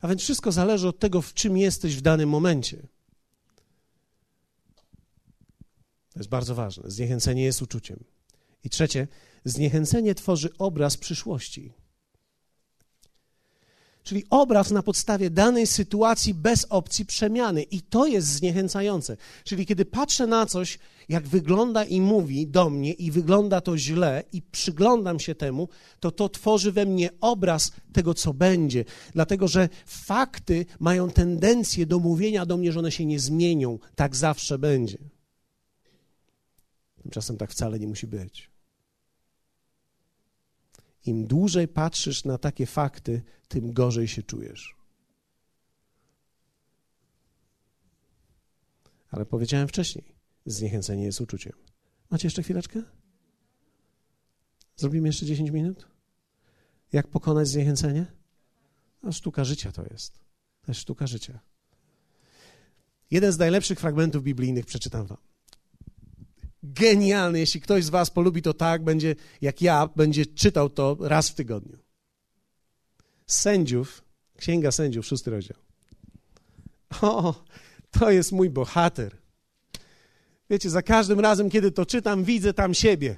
[0.01, 2.87] A więc wszystko zależy od tego, w czym jesteś w danym momencie.
[6.09, 6.91] To jest bardzo ważne.
[6.91, 8.03] Zniechęcenie jest uczuciem.
[8.63, 9.07] I trzecie,
[9.45, 11.73] zniechęcenie tworzy obraz przyszłości.
[14.05, 17.63] Czyli obraz na podstawie danej sytuacji bez opcji przemiany.
[17.63, 19.17] I to jest zniechęcające.
[19.43, 24.23] Czyli kiedy patrzę na coś, jak wygląda i mówi do mnie, i wygląda to źle,
[24.33, 28.85] i przyglądam się temu, to to tworzy we mnie obraz tego, co będzie.
[29.13, 33.79] Dlatego, że fakty mają tendencję do mówienia do mnie, że one się nie zmienią.
[33.95, 34.97] Tak zawsze będzie.
[37.01, 38.54] Tymczasem tak wcale nie musi być.
[41.05, 44.75] Im dłużej patrzysz na takie fakty, tym gorzej się czujesz.
[49.11, 50.15] Ale powiedziałem wcześniej,
[50.45, 51.53] zniechęcenie jest uczuciem.
[52.09, 52.83] Macie jeszcze chwileczkę?
[54.75, 55.87] Zrobimy jeszcze 10 minut?
[56.91, 58.05] Jak pokonać zniechęcenie?
[59.03, 60.13] No, sztuka życia to jest.
[60.61, 61.39] To jest sztuka życia.
[63.11, 65.34] Jeden z najlepszych fragmentów biblijnych przeczytam wam
[66.73, 67.39] genialny.
[67.39, 71.35] Jeśli ktoś z Was polubi to tak, będzie jak ja, będzie czytał to raz w
[71.35, 71.77] tygodniu.
[73.27, 74.03] Sędziów,
[74.37, 75.57] Księga Sędziów, szósty rozdział.
[77.01, 77.43] O,
[77.91, 79.17] to jest mój bohater.
[80.49, 83.17] Wiecie, za każdym razem, kiedy to czytam, widzę tam siebie.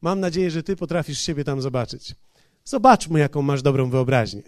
[0.00, 2.14] Mam nadzieję, że Ty potrafisz siebie tam zobaczyć.
[2.64, 4.42] Zobaczmy, jaką masz dobrą wyobraźnię.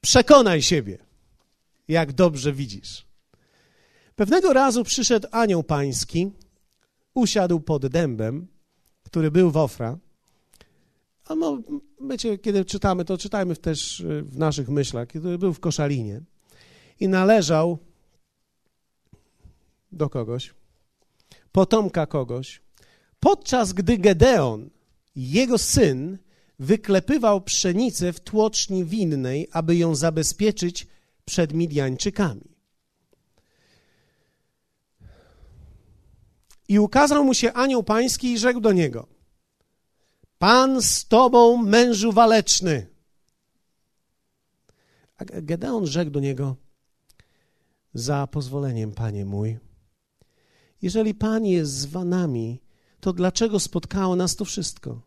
[0.00, 0.98] Przekonaj siebie,
[1.88, 3.06] jak dobrze widzisz.
[4.16, 6.30] Pewnego razu przyszedł anioł pański,
[7.14, 8.46] usiadł pod dębem,
[9.02, 9.98] który był w Ofra.
[11.24, 11.58] A no,
[12.10, 16.20] wiecie, kiedy czytamy, to czytajmy też y, w naszych myślach, kiedy był w Koszalinie
[17.00, 17.78] i należał
[19.92, 20.54] do kogoś,
[21.52, 22.62] potomka kogoś,
[23.20, 24.70] podczas gdy Gedeon,
[25.16, 26.18] jego syn,
[26.58, 30.86] wyklepywał pszenicę w tłoczni winnej, aby ją zabezpieczyć
[31.24, 32.53] przed Midianczykami.
[36.68, 39.06] I ukazał mu się anioł pański i rzekł do niego:
[40.38, 42.86] Pan z tobą, mężu waleczny.
[45.16, 46.56] A Gedeon rzekł do niego:
[47.94, 49.58] Za pozwoleniem, panie mój.
[50.82, 52.60] Jeżeli pan jest z nami,
[53.00, 55.00] to dlaczego spotkało nas to wszystko?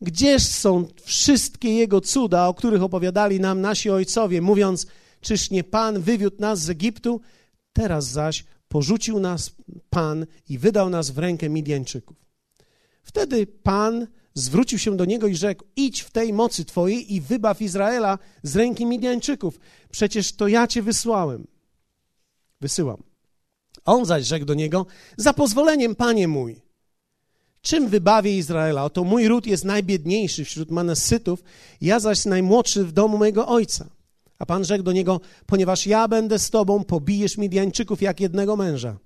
[0.00, 4.86] Gdzież są wszystkie jego cuda, o których opowiadali nam nasi ojcowie, mówiąc:
[5.20, 7.20] Czyż nie pan wywiódł nas z Egiptu?
[7.72, 9.50] Teraz zaś porzucił nas
[9.90, 12.16] Pan i wydał nas w rękę Midianczyków.
[13.02, 17.62] Wtedy Pan zwrócił się do niego i rzekł: Idź w tej mocy Twojej i wybaw
[17.62, 19.60] Izraela z ręki Midianczyków.
[19.90, 21.46] Przecież to ja Cię wysłałem.
[22.60, 23.02] Wysyłam.
[23.84, 26.60] On zaś rzekł do niego: Za pozwoleniem, panie mój.
[27.60, 28.84] Czym wybawię Izraela?
[28.84, 31.42] Oto mój ród jest najbiedniejszy wśród Manesytów,
[31.80, 33.97] ja zaś najmłodszy w domu mojego ojca.
[34.38, 38.98] A Pan rzekł do niego, ponieważ ja będę z tobą, pobijesz Midianczyków jak jednego męża.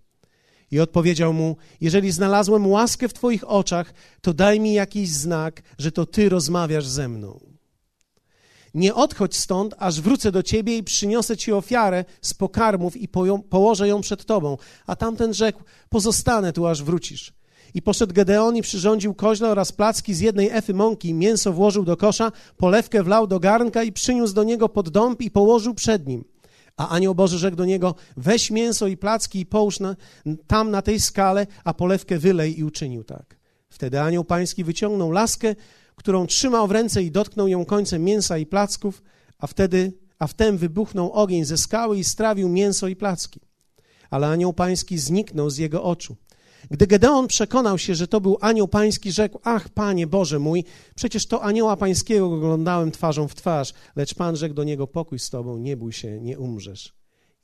[0.70, 5.92] I odpowiedział mu, jeżeli znalazłem łaskę w twoich oczach, to daj mi jakiś znak, że
[5.92, 7.40] to ty rozmawiasz ze mną.
[8.74, 13.08] Nie odchodź stąd, aż wrócę do ciebie i przyniosę ci ofiarę z pokarmów i
[13.50, 14.56] położę ją przed tobą.
[14.86, 17.32] A tamten rzekł, pozostanę tu, aż wrócisz.
[17.74, 21.14] I poszedł Gedeon i przyrządził koźle oraz placki z jednej efy mąki.
[21.14, 25.30] Mięso włożył do kosza, polewkę wlał do garnka i przyniósł do niego pod dąb i
[25.30, 26.24] położył przed nim.
[26.76, 29.96] A anioł Boży rzekł do niego, weź mięso i placki i połóż na,
[30.46, 33.37] tam na tej skale, a polewkę wylej i uczynił tak.
[33.68, 35.54] Wtedy anioł pański wyciągnął laskę,
[35.96, 39.02] którą trzymał w ręce i dotknął ją końcem mięsa i placków,
[39.38, 43.40] a wtedy, a wtem wybuchnął ogień ze skały i strawił mięso i placki.
[44.11, 46.16] Ale anioł pański zniknął z jego oczu.
[46.70, 51.27] Gdy Gedeon przekonał się, że to był anioł pański, rzekł: Ach, panie Boże mój, przecież
[51.27, 53.72] to anioła pańskiego oglądałem twarzą w twarz.
[53.96, 56.94] Lecz pan rzekł do niego: Pokój z tobą, nie bój się, nie umrzesz.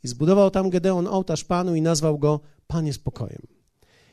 [0.04, 3.42] I zbudował tam Gedeon ołtarz panu i nazwał go Panie spokojem.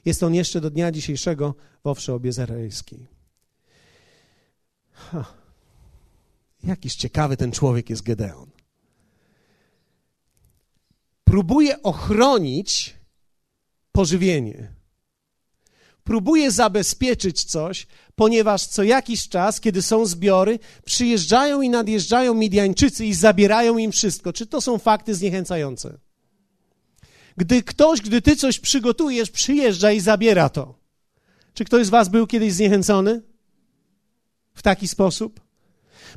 [0.05, 3.07] Jest on jeszcze do dnia dzisiejszego w owsze obiezerejskiej.
[4.91, 5.25] Ha.
[6.63, 8.49] Jakiś ciekawy ten człowiek jest Gedeon.
[11.23, 12.95] Próbuje ochronić
[13.91, 14.73] pożywienie
[16.05, 23.13] próbuje zabezpieczyć coś, ponieważ co jakiś czas, kiedy są zbiory, przyjeżdżają i nadjeżdżają Midianczycy i
[23.13, 24.33] zabierają im wszystko.
[24.33, 25.97] Czy to są fakty zniechęcające?
[27.37, 30.75] Gdy ktoś, gdy ty coś przygotujesz, przyjeżdża i zabiera to.
[31.53, 33.21] Czy ktoś z was był kiedyś zniechęcony?
[34.53, 35.41] W taki sposób?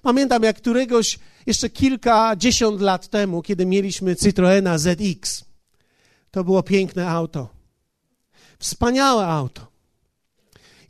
[0.02, 5.44] Pamiętam, jak któregoś jeszcze kilkadziesiąt lat temu, kiedy mieliśmy Citroena ZX.
[6.30, 7.48] To było piękne auto.
[8.58, 9.77] Wspaniałe auto.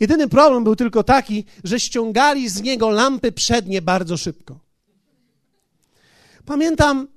[0.01, 4.61] Jedyny problem był tylko taki, że ściągali z niego lampy przednie bardzo szybko.
[6.45, 7.09] Pamiętam,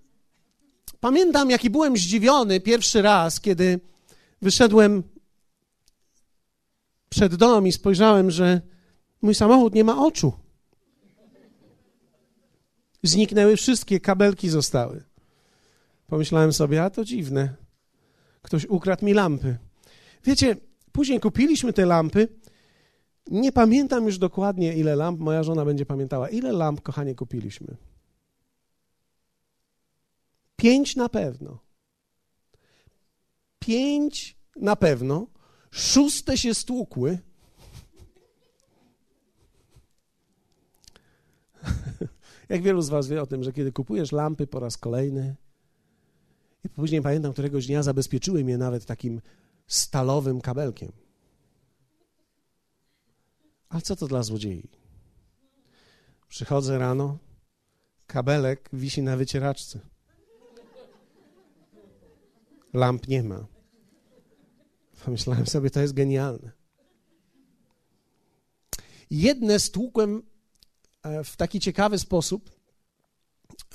[1.00, 3.80] pamiętam, jaki byłem zdziwiony pierwszy raz, kiedy
[4.42, 5.04] wyszedłem
[7.10, 8.62] przed dom i spojrzałem, że
[9.22, 10.34] mój samochód nie ma oczu.
[13.04, 15.04] Zniknęły wszystkie, kabelki zostały.
[16.08, 17.56] Pomyślałem sobie, a to dziwne.
[18.42, 19.58] Ktoś ukradł mi lampy.
[20.24, 20.56] Wiecie,
[20.92, 22.28] później kupiliśmy te lampy.
[23.28, 26.30] Nie pamiętam już dokładnie, ile lamp, moja żona będzie pamiętała.
[26.30, 27.78] Ile lamp, kochanie, kupiliśmy?
[30.56, 31.60] Pięć na pewno.
[33.60, 35.28] Pięć na pewno.
[35.72, 37.20] Szóste się stłukły.
[42.50, 45.36] Jak wielu z Was wie o tym, że kiedy kupujesz lampy po raz kolejny,
[46.64, 49.22] i później pamiętam, któregoś dnia zabezpieczyły mnie nawet takim
[49.68, 50.92] stalowym kabelkiem.
[53.72, 54.70] A co to dla złodziei?
[56.28, 57.18] Przychodzę rano,
[58.08, 59.80] kabelek wisi na wycieraczce.
[62.74, 63.46] Lamp nie ma.
[65.06, 66.52] Pomyślałem sobie, to jest genialne.
[69.10, 70.24] Jedne stłukłem
[71.04, 72.52] e, w taki ciekawy sposób.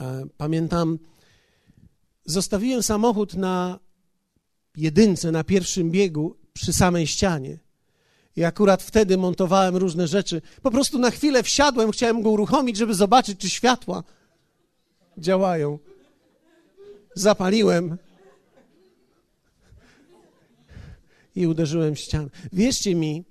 [0.01, 0.99] E, pamiętam,
[2.25, 3.81] zostawiłem samochód na
[4.77, 7.66] jedynce, na pierwszym biegu przy samej ścianie.
[8.37, 10.43] I akurat wtedy montowałem różne rzeczy.
[10.63, 14.03] Po prostu na chwilę wsiadłem, chciałem go uruchomić, żeby zobaczyć, czy światła
[15.19, 15.79] działają.
[17.15, 17.99] Zapaliłem
[21.37, 22.29] i uderzyłem w ścianę.
[22.53, 23.25] Wierzcie mi,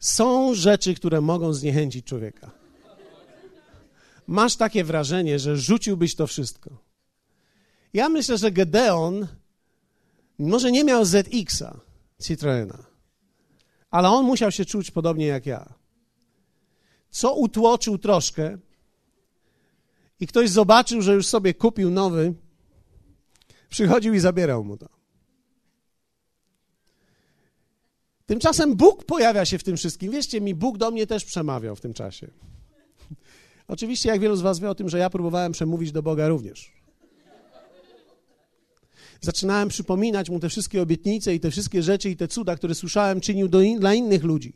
[0.00, 2.50] są rzeczy, które mogą zniechęcić człowieka.
[4.26, 6.70] Masz takie wrażenie, że rzuciłbyś to wszystko.
[7.92, 9.26] Ja myślę, że Gedeon
[10.38, 11.80] może nie miał ZX-a,
[12.22, 12.87] Citroena,
[13.90, 15.74] ale on musiał się czuć podobnie jak ja.
[17.10, 18.58] Co utłoczył troszkę
[20.20, 22.34] i ktoś zobaczył, że już sobie kupił nowy,
[23.68, 24.88] przychodził i zabierał mu to.
[28.26, 30.12] Tymczasem Bóg pojawia się w tym wszystkim.
[30.12, 32.30] Wierzcie mi, Bóg do mnie też przemawiał w tym czasie.
[33.68, 36.77] Oczywiście, jak wielu z Was wie o tym, że ja próbowałem przemówić do Boga również.
[39.20, 43.20] Zaczynałem przypominać mu te wszystkie obietnice i te wszystkie rzeczy i te cuda, które słyszałem,
[43.20, 44.52] czynił in, dla innych ludzi.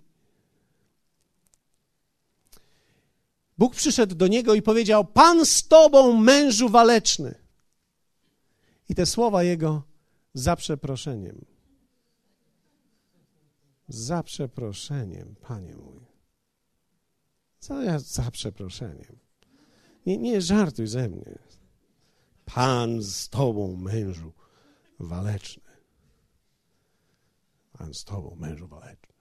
[3.58, 7.34] Bóg przyszedł do niego i powiedział: Pan z tobą, mężu waleczny.
[8.88, 9.82] I te słowa jego
[10.34, 11.52] za przeproszeniem
[13.92, 16.00] za przeproszeniem, panie mój.
[17.84, 19.18] Ja za przeproszeniem?
[20.06, 21.38] Nie, nie żartuj ze mnie.
[22.44, 24.32] Pan z tobą, mężu
[25.00, 25.72] waleczny.
[27.72, 29.12] Pan z tobą, mężu waleczny.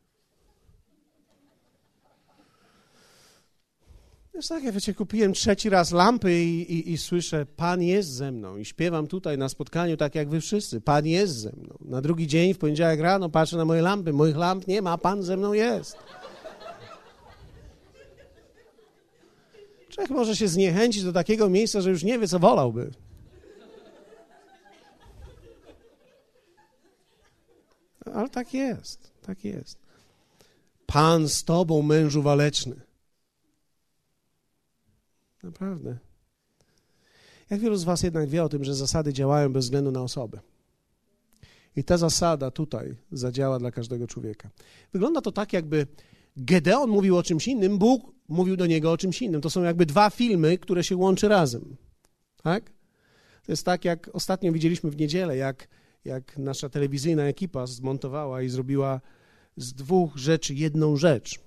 [4.34, 8.32] Jest tak, ja wiecie, kupiłem trzeci raz lampy i, i, i, słyszę, Pan jest ze
[8.32, 8.58] mną.
[8.58, 10.82] I śpiewam tutaj na spotkaniu tak jak wy wszyscy.
[10.82, 11.78] Pan jest ze mną.
[11.82, 14.14] Na drugi dzień, w poniedziałek rano, patrzę na moje lampy.
[14.14, 15.98] Moich lamp nie ma, Pan ze mną jest.
[19.90, 22.92] Człowiek może się zniechęcić do takiego miejsca, że już nie wie, co wolałby.
[28.06, 29.80] Ale tak jest, tak jest.
[30.86, 32.76] Pan z tobą, mężu waleczny.
[35.44, 35.98] Naprawdę.
[37.50, 40.40] Jak wielu z Was jednak wie o tym, że zasady działają bez względu na osobę.
[41.76, 44.50] I ta zasada tutaj zadziała dla każdego człowieka.
[44.94, 45.88] Wygląda to tak, jakby
[46.38, 49.42] Gedeon mówił o czymś innym, Bóg mówił do niego o czymś innym.
[49.42, 51.76] To są jakby dwa filmy, które się łączy razem.
[52.44, 52.72] Tak?
[53.46, 55.68] To jest tak, jak ostatnio widzieliśmy w niedzielę, jak,
[56.06, 59.02] jak nasza telewizyjna ekipa zmontowała i zrobiła
[59.58, 61.40] z dwóch rzeczy jedną rzecz.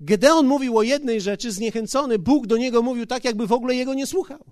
[0.00, 3.94] Gedeon mówił o jednej rzeczy, zniechęcony, Bóg do niego mówił tak, jakby w ogóle jego
[3.94, 4.44] nie słuchał.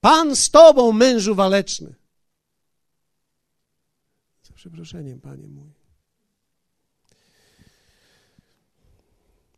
[0.00, 1.94] Pan z tobą, mężu waleczny.
[4.42, 5.70] Za przeproszeniem, panie mój.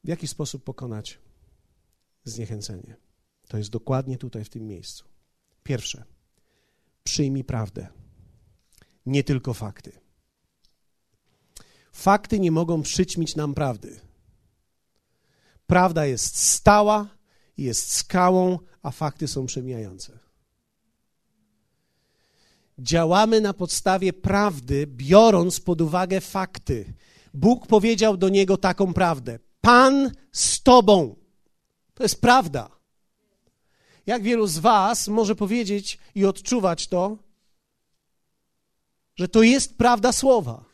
[0.04, 1.18] W jaki sposób pokonać
[2.28, 2.96] zniechęcenie?
[3.48, 5.04] To jest dokładnie tutaj, w tym miejscu.
[5.62, 6.04] Pierwsze,
[7.04, 7.88] przyjmij prawdę,
[9.06, 9.92] nie tylko fakty.
[11.92, 14.00] Fakty nie mogą przyćmić nam prawdy.
[15.66, 17.08] Prawda jest stała,
[17.58, 20.18] jest skałą, a fakty są przemijające.
[22.78, 26.94] Działamy na podstawie prawdy, biorąc pod uwagę fakty.
[27.34, 31.25] Bóg powiedział do niego taką prawdę: Pan z tobą.
[31.96, 32.70] To jest prawda.
[34.06, 37.18] Jak wielu z Was może powiedzieć i odczuwać to,
[39.16, 40.64] że to jest prawda słowa.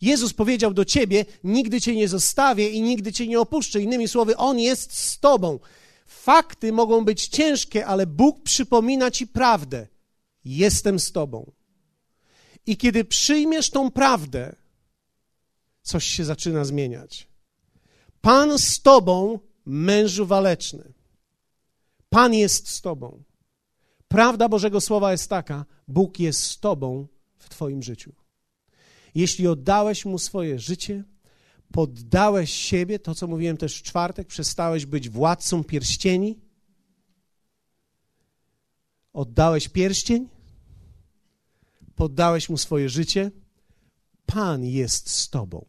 [0.00, 3.80] Jezus powiedział do ciebie: Nigdy cię nie zostawię i nigdy cię nie opuszczę.
[3.80, 5.58] Innymi słowy, On jest z tobą.
[6.06, 9.86] Fakty mogą być ciężkie, ale Bóg przypomina ci prawdę.
[10.44, 11.52] Jestem z tobą.
[12.66, 14.56] I kiedy przyjmiesz tą prawdę,
[15.82, 17.28] coś się zaczyna zmieniać.
[18.20, 19.38] Pan z tobą,
[19.68, 20.92] mężu waleczny.
[22.08, 23.22] Pan jest z tobą.
[24.08, 27.06] Prawda Bożego Słowa jest taka: Bóg jest z tobą
[27.36, 28.12] w twoim życiu.
[29.14, 31.04] Jeśli oddałeś mu swoje życie,
[31.72, 36.38] poddałeś siebie, to co mówiłem też w czwartek, przestałeś być władcą pierścieni,
[39.12, 40.28] oddałeś pierścień,
[41.94, 43.30] poddałeś mu swoje życie,
[44.26, 45.64] Pan jest z tobą.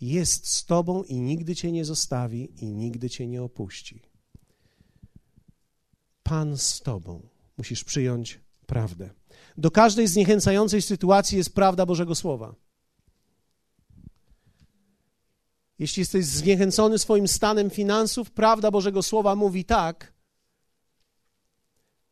[0.00, 4.02] Jest z tobą i nigdy cię nie zostawi i nigdy cię nie opuści.
[6.22, 7.28] Pan z tobą.
[7.58, 9.10] Musisz przyjąć prawdę.
[9.58, 12.54] Do każdej zniechęcającej sytuacji jest prawda Bożego Słowa.
[15.78, 20.12] Jeśli jesteś zniechęcony swoim stanem finansów, prawda Bożego Słowa mówi tak: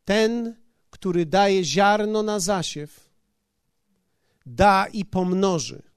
[0.04, 0.56] Ten,
[0.90, 3.10] który daje ziarno na zasiew,
[4.46, 5.87] da i pomnoży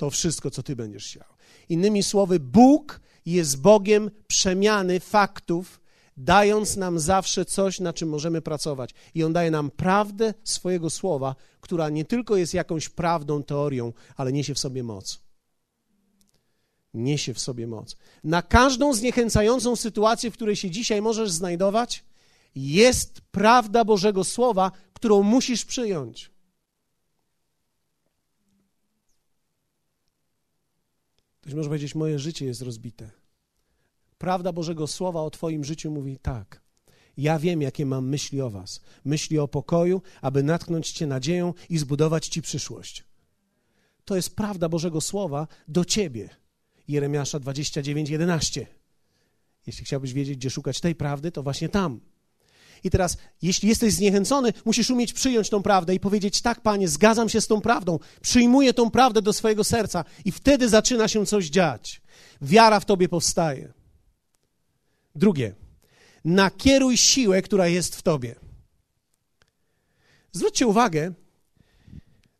[0.00, 1.24] to wszystko, co ty będziesz chciał.
[1.68, 5.80] Innymi słowy, Bóg jest Bogiem przemiany faktów,
[6.16, 8.94] dając nam zawsze coś, na czym możemy pracować.
[9.14, 14.32] I On daje nam prawdę swojego słowa, która nie tylko jest jakąś prawdą, teorią, ale
[14.32, 15.20] niesie w sobie moc.
[16.94, 17.96] Niesie w sobie moc.
[18.24, 22.04] Na każdą zniechęcającą sytuację, w której się dzisiaj możesz znajdować,
[22.54, 26.29] jest prawda Bożego Słowa, którą musisz przyjąć.
[31.40, 33.10] Ktoś może powiedzieć, moje życie jest rozbite.
[34.18, 36.62] Prawda Bożego Słowa o Twoim życiu mówi tak.
[37.16, 38.80] Ja wiem, jakie mam myśli o Was.
[39.04, 43.04] Myśli o pokoju, aby natknąć Cię nadzieją i zbudować Ci przyszłość.
[44.04, 46.28] To jest prawda Bożego Słowa do Ciebie.
[46.88, 48.66] Jeremiasza 29, 11.
[49.66, 52.00] Jeśli chciałbyś wiedzieć, gdzie szukać tej prawdy, to właśnie tam.
[52.84, 57.28] I teraz, jeśli jesteś zniechęcony, musisz umieć przyjąć tą prawdę i powiedzieć: Tak, panie, zgadzam
[57.28, 61.46] się z tą prawdą, przyjmuję tą prawdę do swojego serca, i wtedy zaczyna się coś
[61.46, 62.02] dziać.
[62.42, 63.72] Wiara w tobie powstaje.
[65.14, 65.54] Drugie,
[66.24, 68.34] nakieruj siłę, która jest w tobie.
[70.32, 71.12] Zwróćcie uwagę,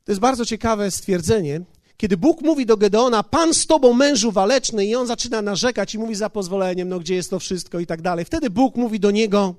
[0.04, 1.60] to jest bardzo ciekawe stwierdzenie,
[1.96, 5.98] kiedy Bóg mówi do Gedeona, Pan z tobą mężu waleczny, i on zaczyna narzekać i
[5.98, 8.24] mówi za pozwoleniem, no gdzie jest to wszystko i tak dalej.
[8.24, 9.54] Wtedy Bóg mówi do niego,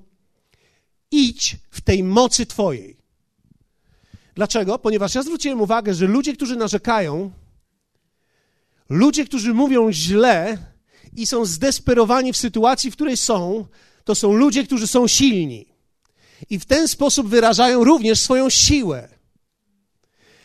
[1.12, 2.98] idź w tej mocy Twojej.
[4.36, 4.80] Dlaczego?
[4.80, 7.32] Ponieważ ja zwróciłem uwagę, że ludzie, którzy narzekają,
[8.90, 10.58] ludzie, którzy mówią źle
[11.16, 13.66] i są zdesperowani w sytuacji, w której są,
[14.04, 15.66] to są ludzie, którzy są silni.
[16.50, 19.10] I w ten sposób wyrażają również swoją siłę.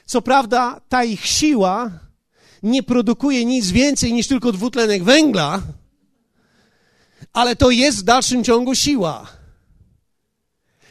[0.07, 1.91] Co prawda, ta ich siła
[2.63, 5.63] nie produkuje nic więcej niż tylko dwutlenek węgla,
[7.33, 9.36] ale to jest w dalszym ciągu siła.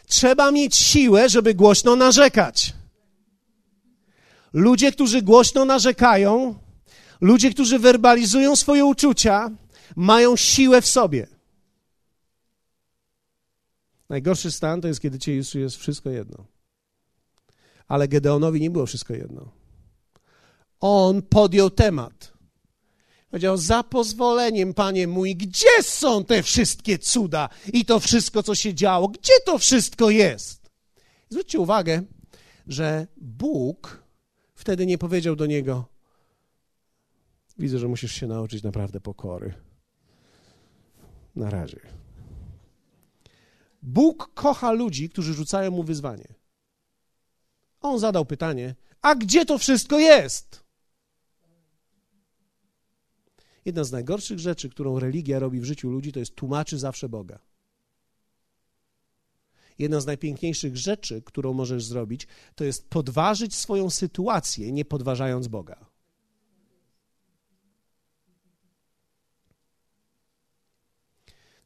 [0.05, 2.73] Trzeba mieć siłę, żeby głośno narzekać.
[4.53, 6.55] Ludzie, którzy głośno narzekają,
[7.21, 9.51] ludzie, którzy werbalizują swoje uczucia,
[9.95, 11.27] mają siłę w sobie.
[14.09, 16.45] Najgorszy stan to jest, kiedy cię jest wszystko jedno.
[17.87, 19.51] Ale Gedeonowi nie było wszystko jedno.
[20.79, 22.34] On podjął temat.
[23.29, 28.73] Powiedział, za pozwoleniem, panie mój, gdzie są te wszystkie cuda i to wszystko, co się
[28.73, 29.07] działo?
[29.07, 30.71] Gdzie to wszystko jest?
[31.29, 32.03] Zwróćcie uwagę,
[32.67, 34.03] że Bóg
[34.55, 35.85] wtedy nie powiedział do niego,
[37.57, 39.53] widzę, że musisz się nauczyć naprawdę pokory.
[41.35, 41.79] Na razie.
[43.81, 46.33] Bóg kocha ludzi, którzy rzucają mu wyzwanie.
[47.81, 50.64] On zadał pytanie, a gdzie to wszystko jest?
[53.65, 57.39] Jedna z najgorszych rzeczy, którą religia robi w życiu ludzi, to jest tłumaczy zawsze Boga.
[59.79, 65.85] Jedna z najpiękniejszych rzeczy, którą możesz zrobić, to jest podważyć swoją sytuację, nie podważając Boga.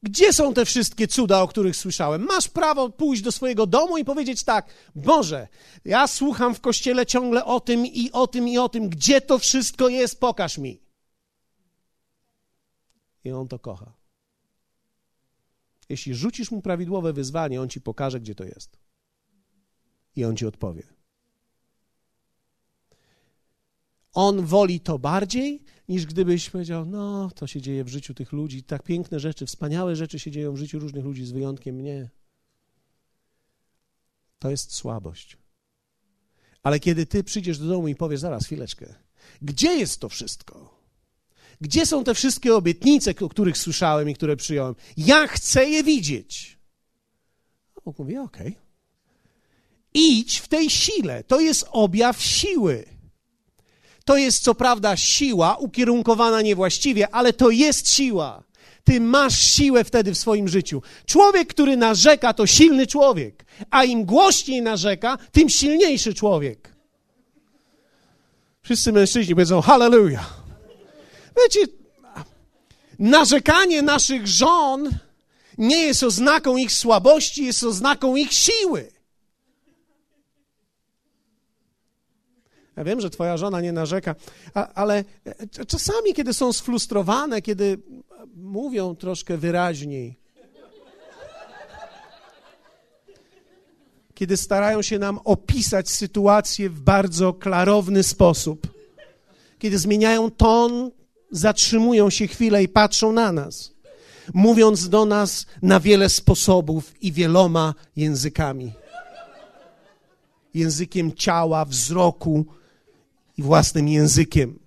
[0.04, 2.22] Gdzie są te wszystkie cuda, o których słyszałem?
[2.22, 5.48] Masz prawo pójść do swojego domu i powiedzieć tak: Boże,
[5.86, 8.90] ja słucham w kościele ciągle o tym i o tym i o tym.
[8.90, 10.20] Gdzie to wszystko jest?
[10.20, 10.89] Pokaż mi
[13.24, 13.94] i on to kocha.
[15.90, 18.78] Jeśli rzucisz mu prawidłowe wyzwanie, on ci pokaże, gdzie to jest.
[20.16, 20.84] I on ci odpowie.
[24.14, 28.64] On woli to bardziej, niż gdybyś powiedział: No, to się dzieje w życiu tych ludzi,
[28.64, 32.10] tak piękne rzeczy, wspaniałe rzeczy się dzieją w życiu różnych ludzi, z wyjątkiem mnie.
[34.40, 35.38] To jest słabość.
[36.64, 38.96] Ale kiedy ty przyjdziesz do domu i powiesz: Zaraz, chwileczkę,
[39.42, 40.79] gdzie jest to wszystko?
[41.62, 44.76] Gdzie są te wszystkie obietnice, o których słyszałem i które przyjąłem?
[44.98, 46.60] Ja chcę je widzieć.
[47.86, 48.48] Bóg mówi, okej.
[48.48, 48.62] Okay.
[49.94, 51.24] Idź w tej sile.
[51.24, 52.86] To jest objaw siły.
[54.06, 58.44] To jest co prawda siła ukierunkowana niewłaściwie, ale to jest siła.
[58.84, 60.82] Ty masz siłę wtedy w swoim życiu.
[61.06, 66.76] Człowiek, który narzeka, to silny człowiek, a im głośniej narzeka, tym silniejszy człowiek.
[68.62, 70.39] Wszyscy mężczyźni powiedzą hallelujah.
[71.44, 71.74] Wiecie,
[73.00, 74.90] narzekanie naszych żon
[75.58, 78.92] nie jest oznaką ich słabości, jest oznaką ich siły.
[82.76, 84.16] Ja wiem, że twoja żona nie narzeka,
[84.76, 87.78] ale e, czasami, kiedy są sfrustrowane, kiedy
[88.36, 90.20] mówią troszkę wyraźniej,
[94.14, 98.68] kiedy starają się nam opisać sytuację w bardzo klarowny sposób,
[99.60, 100.92] kiedy zmieniają ton,
[101.32, 103.72] zatrzymują się chwilę i patrzą na nas,
[104.34, 108.72] mówiąc do nas na wiele sposobów i wieloma językami.
[110.54, 112.46] Językiem ciała, wzroku
[113.38, 114.60] i własnym językiem.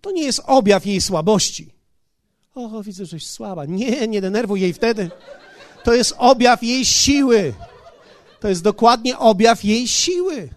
[0.00, 1.70] To nie jest objaw jej słabości.
[2.54, 3.64] O, widzę, żeś słaba.
[3.64, 5.10] Nie, nie denerwuj jej wtedy.
[5.84, 7.54] To jest objaw jej siły.
[8.40, 10.48] To jest dokładnie objaw jej siły.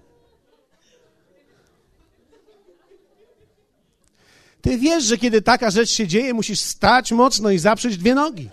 [4.62, 8.49] Ty wiesz, że kiedy taka rzecz się dzieje, musisz stać mocno i zaprzeć dwie nogi.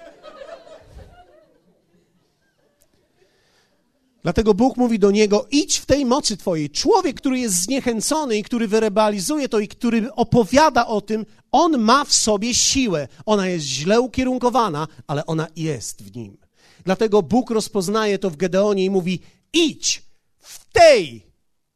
[4.22, 6.70] Dlatego Bóg mówi do niego: idź w tej mocy twojej.
[6.70, 12.04] Człowiek, który jest zniechęcony i który wyrebalizuje to i który opowiada o tym, on ma
[12.04, 13.08] w sobie siłę.
[13.26, 16.36] Ona jest źle ukierunkowana, ale ona jest w nim.
[16.84, 19.20] Dlatego Bóg rozpoznaje to w Gedeonie i mówi:
[19.52, 20.02] idź
[20.38, 21.26] w tej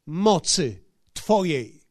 [0.05, 1.82] mocy twojej.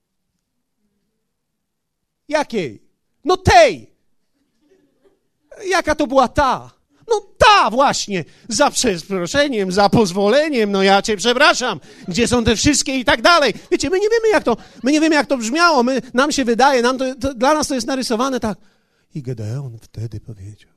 [2.33, 2.83] Jakiej?
[3.25, 3.93] No tej.
[5.67, 6.71] Jaka to była ta?
[7.09, 11.81] No ta właśnie, za przeproszeniem, za pozwoleniem, no ja cię przepraszam.
[12.09, 13.55] Gdzie są te wszystkie i tak dalej.
[13.71, 16.45] Wiecie, my nie wiemy jak to, my nie wiemy jak to brzmiało, my, nam się
[16.45, 18.59] wydaje, nam to, to, dla nas to jest narysowane tak.
[19.15, 20.71] I Gedeon wtedy powiedział,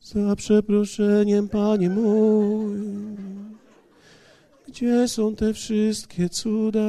[0.00, 2.76] za przeproszeniem, Panie mój,
[4.68, 6.80] gdzie są te wszystkie cuda?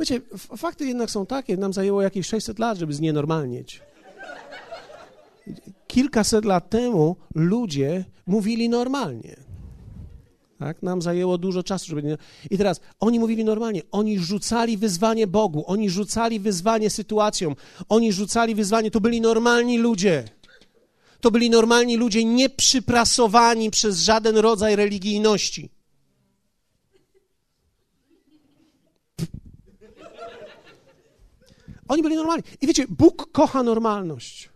[0.00, 0.20] Wiecie,
[0.56, 3.80] fakty jednak są takie, nam zajęło jakieś 600 lat, żeby znienormalnieć.
[5.86, 9.36] Kilkaset lat temu ludzie mówili normalnie.
[10.58, 10.82] Tak?
[10.82, 12.18] Nam zajęło dużo czasu, żeby.
[12.50, 13.82] I teraz oni mówili normalnie.
[13.92, 17.56] Oni rzucali wyzwanie Bogu, oni rzucali wyzwanie sytuacjom,
[17.88, 18.90] oni rzucali wyzwanie.
[18.90, 20.24] To byli normalni ludzie.
[21.20, 25.70] To byli normalni ludzie, nieprzyprasowani przez żaden rodzaj religijności.
[31.88, 32.42] Oni byli normalni.
[32.60, 34.50] I wiecie, Bóg kocha normalność.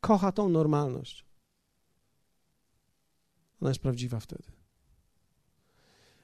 [0.00, 1.24] Kocha tą normalność.
[3.60, 4.42] Ona jest prawdziwa wtedy.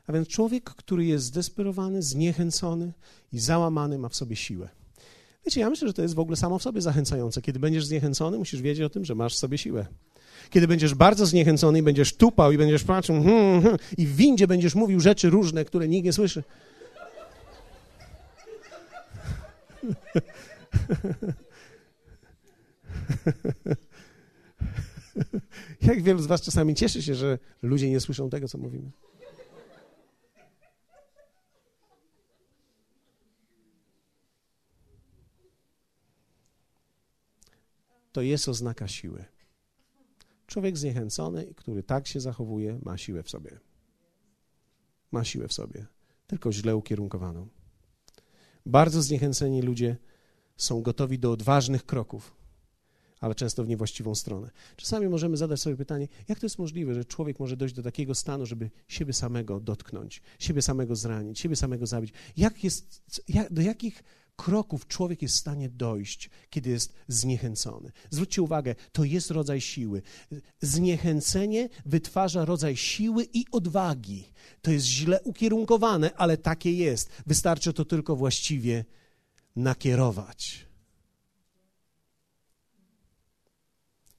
[0.07, 2.93] A więc człowiek, który jest zdesperowany, zniechęcony
[3.33, 4.69] i załamany, ma w sobie siłę.
[5.47, 7.43] Wiecie, ja myślę, że to jest w ogóle samo w sobie zachęcające.
[7.43, 9.87] Kiedy będziesz zniechęcony, musisz wiedzieć o tym, że masz w sobie siłę.
[10.51, 14.47] Kiedy będziesz bardzo zniechęcony i będziesz tupał i będziesz patrzył hmm, hmm, i w windzie
[14.47, 16.43] będziesz mówił rzeczy różne, które nikt nie słyszy,
[25.83, 28.91] Jak wielu z Was czasami cieszy się, że ludzie nie słyszą tego, co mówimy?
[38.13, 39.25] To jest oznaka siły.
[40.47, 43.61] Człowiek zniechęcony, który tak się zachowuje, ma siłę w sobie.
[45.13, 45.87] Ma siłę w sobie,
[46.27, 47.49] tylko źle ukierunkowaną.
[48.69, 49.97] Bardzo zniechęceni ludzie
[50.57, 52.37] są gotowi do odważnych kroków,
[53.21, 54.51] ale często w niewłaściwą stronę.
[54.77, 58.15] Czasami możemy zadać sobie pytanie, jak to jest możliwe, że człowiek może dojść do takiego
[58.15, 62.13] stanu, żeby siebie samego dotknąć, siebie samego zranić, siebie samego zabić.
[62.37, 64.05] Jak jest, jak, do jakich
[64.39, 67.93] kroków człowiek jest w stanie dojść, kiedy jest zniechęcony.
[68.11, 70.03] Zwróćcie uwagę, to jest rodzaj siły.
[70.61, 74.33] Zniechęcenie wytwarza rodzaj siły i odwagi.
[74.63, 77.11] To jest źle ukierunkowane, ale takie jest.
[77.27, 78.85] Wystarczy to tylko właściwie
[79.57, 80.67] nakierować.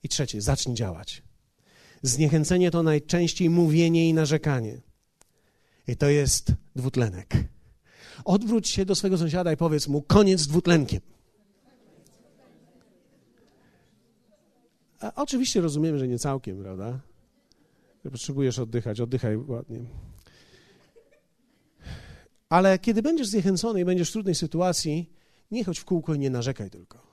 [0.03, 1.23] I trzecie, zacznij działać.
[2.03, 4.81] Zniechęcenie to najczęściej mówienie i narzekanie.
[5.87, 7.48] I to jest dwutlenek.
[8.25, 11.01] Odwróć się do swojego sąsiada i powiedz mu: koniec z dwutlenkiem.
[14.99, 16.99] A oczywiście rozumiemy, że nie całkiem, prawda?
[18.11, 19.79] Potrzebujesz oddychać, oddychaj ładnie.
[22.49, 25.13] Ale kiedy będziesz zniechęcony i będziesz w trudnej sytuacji,
[25.51, 27.09] nie chodź w kółko i nie narzekaj tylko.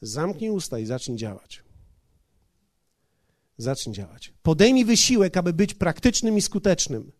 [0.00, 1.62] Zamknij usta i zacznij działać.
[3.58, 4.34] Zacznij działać.
[4.42, 7.12] Podejmij wysiłek, aby być praktycznym i skutecznym.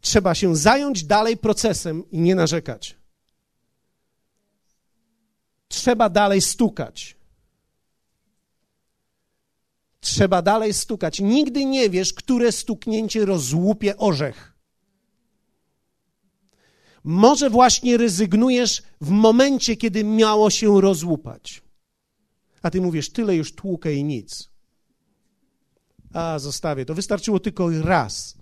[0.00, 2.96] Trzeba się zająć dalej procesem i nie narzekać.
[5.68, 7.16] Trzeba dalej stukać.
[10.00, 11.20] Trzeba dalej stukać.
[11.20, 14.54] Nigdy nie wiesz, które stuknięcie rozłupie orzech.
[17.04, 21.62] Może właśnie rezygnujesz w momencie, kiedy miało się rozłupać.
[22.62, 24.50] A ty mówisz, tyle już tłukę i nic.
[26.12, 26.84] A, zostawię.
[26.84, 28.37] To wystarczyło tylko raz.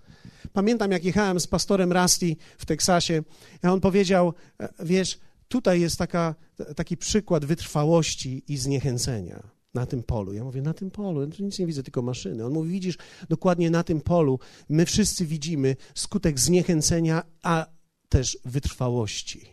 [0.56, 3.22] Pamiętam, jak jechałem z pastorem Rusty w Teksasie,
[3.62, 4.34] a on powiedział,
[4.78, 6.34] wiesz, tutaj jest taka,
[6.76, 10.32] taki przykład wytrwałości i zniechęcenia na tym polu.
[10.32, 12.46] Ja mówię, na tym polu, ja nic nie widzę, tylko maszyny.
[12.46, 12.98] On mówi, widzisz,
[13.28, 14.38] dokładnie na tym polu
[14.68, 17.66] my wszyscy widzimy skutek zniechęcenia, a
[18.08, 19.46] też wytrwałości.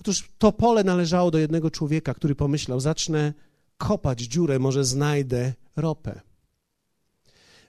[0.00, 3.34] Otóż to pole należało do jednego człowieka, który pomyślał, zacznę
[3.76, 6.20] kopać dziurę, może znajdę ropę.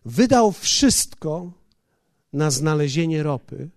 [0.05, 1.58] Wydał wszystko
[2.33, 3.69] na znalezienie ropy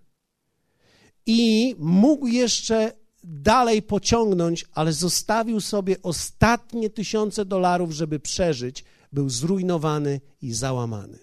[1.26, 2.92] i mógł jeszcze
[3.24, 8.84] dalej pociągnąć, ale zostawił sobie ostatnie tysiące dolarów, żeby przeżyć.
[9.12, 11.18] Był zrujnowany i załamany.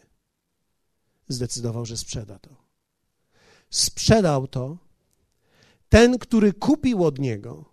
[1.28, 2.50] Zdecydował, że sprzeda to.
[3.70, 4.78] Sprzedał to.
[5.90, 7.66] Ten, który kupił od niego,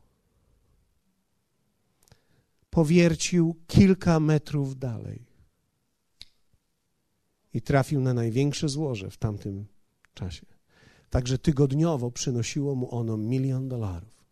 [2.71, 5.26] powiercił kilka metrów dalej
[7.57, 9.67] i trafił na największe złoże w tamtym
[10.15, 10.47] czasie.
[11.11, 14.27] Także tygodniowo przynosiło mu ono milion dolarów.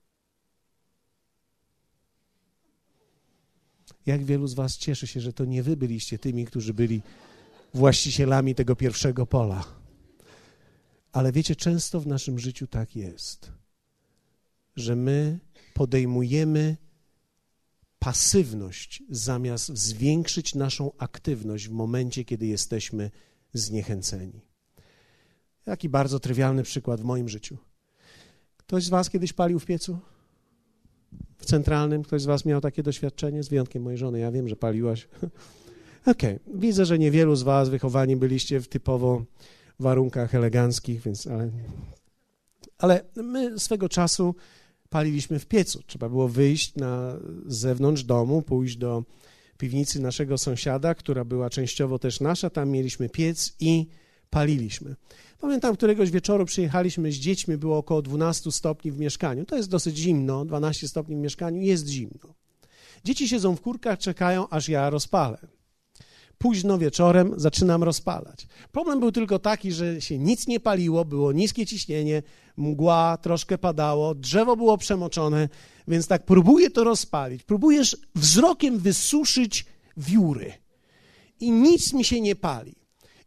[4.07, 7.03] Jak wielu z Was cieszy się, że to nie Wy byliście tymi, którzy byli
[7.75, 9.65] właścicielami tego pierwszego pola.
[11.13, 13.53] Ale wiecie, często w naszym życiu tak jest,
[14.77, 15.39] że my
[15.75, 16.77] podejmujemy
[18.05, 23.11] pasywność zamiast zwiększyć naszą aktywność w momencie, kiedy jesteśmy
[23.53, 24.41] zniechęceni.
[25.67, 27.57] Jaki bardzo trywialny przykład w moim życiu.
[28.57, 29.99] Ktoś z Was kiedyś palił w piecu?
[31.39, 32.03] W centralnym?
[32.03, 33.43] Ktoś z Was miał takie doświadczenie?
[33.43, 34.19] Z wyjątkiem mojej żony.
[34.19, 35.09] Ja wiem, że paliłaś.
[36.07, 36.59] Okej, okay.
[36.59, 39.25] widzę, że niewielu z Was wychowani byliście w typowo
[39.81, 41.51] warunkach eleganckich, więc ale,
[42.79, 44.35] ale my swego czasu
[44.95, 45.83] paliliśmy w piecu.
[45.87, 47.17] Trzeba było wyjść na
[47.47, 49.05] zewnątrz domu, pójść do
[49.59, 52.51] piwnicy naszego sąsiada, która była częściowo też nasza.
[52.51, 53.87] Tam mieliśmy piec i
[54.31, 54.97] paliliśmy.
[55.41, 59.45] Pamiętam, któregoś wieczoru przyjechaliśmy z dziećmi, było około 12 stopni w mieszkaniu.
[59.45, 62.35] To jest dosyć zimno, 12 stopni w mieszkaniu jest zimno.
[63.05, 65.39] Dzieci siedzą w kurkach, czekają, aż ja rozpalę
[66.39, 68.47] późno wieczorem zaczynam rozpalać.
[68.73, 72.23] Problem był tylko taki, że się nic nie paliło, było niskie ciśnienie,
[72.57, 75.49] mgła, troszkę padało, drzewo było przemoczone,
[75.89, 77.43] więc tak próbuję to rozpalić.
[77.43, 79.67] Próbujesz wzrokiem wysuszyć
[79.97, 80.53] wióry
[81.41, 82.75] i nic mi się nie pali.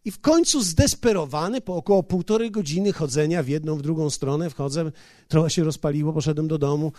[0.05, 4.91] I w końcu zdesperowany, po około półtorej godziny chodzenia w jedną, w drugą stronę, wchodzę,
[5.27, 6.91] trochę się rozpaliło, poszedłem do domu.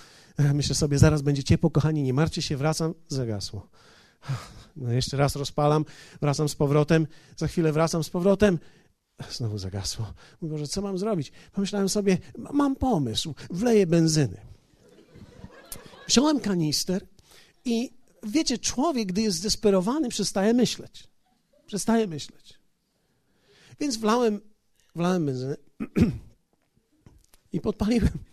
[0.55, 3.69] Myślę sobie, zaraz będzie ciepło, kochani, nie martwcie się, wracam, zagasło.
[4.77, 5.85] No jeszcze raz rozpalam,
[6.21, 7.07] wracam z powrotem,
[7.37, 8.59] za chwilę wracam z powrotem.
[9.31, 10.13] Znowu zagasło.
[10.41, 11.33] Mówię, Boże, co mam zrobić?
[11.53, 12.19] Pomyślałem sobie,
[12.53, 14.41] mam pomysł, wleję benzyny.
[16.07, 17.07] Wziąłem kanister
[17.65, 17.91] i
[18.23, 21.09] wiecie, człowiek, gdy jest zdesperowany, przestaje myśleć.
[21.67, 22.59] Przestaje myśleć.
[23.81, 24.41] Więc wlałem,
[24.95, 25.57] wlałem benzynę
[27.53, 28.28] i podpaliłem.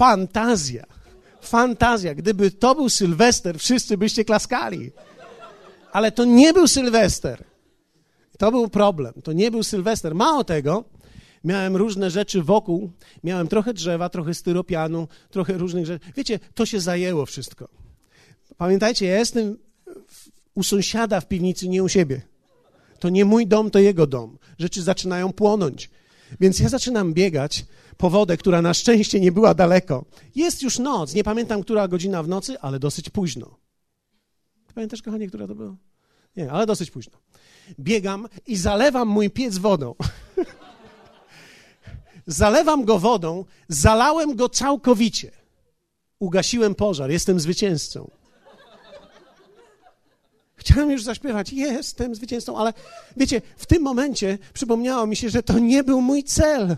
[0.00, 0.84] Fantazja.
[1.40, 2.14] Fantazja.
[2.14, 4.90] Gdyby to był Sylwester, wszyscy byście klaskali.
[5.92, 7.44] Ale to nie był Sylwester.
[8.38, 9.12] To był problem.
[9.24, 10.14] To nie był Sylwester.
[10.14, 10.84] Mało tego,
[11.44, 12.90] miałem różne rzeczy wokół.
[13.24, 16.12] Miałem trochę drzewa, trochę styropianu, trochę różnych rzeczy.
[16.16, 17.68] Wiecie, to się zajęło wszystko.
[18.56, 19.58] Pamiętajcie, ja jestem
[20.54, 22.22] u sąsiada w piwnicy, nie u siebie.
[22.98, 24.38] To nie mój dom, to jego dom.
[24.58, 25.90] Rzeczy zaczynają płonąć.
[26.40, 27.64] Więc ja zaczynam biegać
[28.00, 30.04] po wodę, która na szczęście nie była daleko.
[30.34, 33.56] Jest już noc, nie pamiętam, która godzina w nocy, ale dosyć późno.
[34.74, 35.76] Pamiętasz, kochanie, która to była?
[36.36, 37.18] Nie, ale dosyć późno.
[37.80, 39.94] Biegam i zalewam mój piec wodą.
[42.26, 45.30] zalewam go wodą, zalałem go całkowicie.
[46.18, 48.10] Ugasiłem pożar, jestem zwycięzcą.
[50.56, 52.72] Chciałem już zaśpiewać, jestem zwycięzcą, ale
[53.16, 56.76] wiecie, w tym momencie przypomniało mi się, że to nie był mój cel.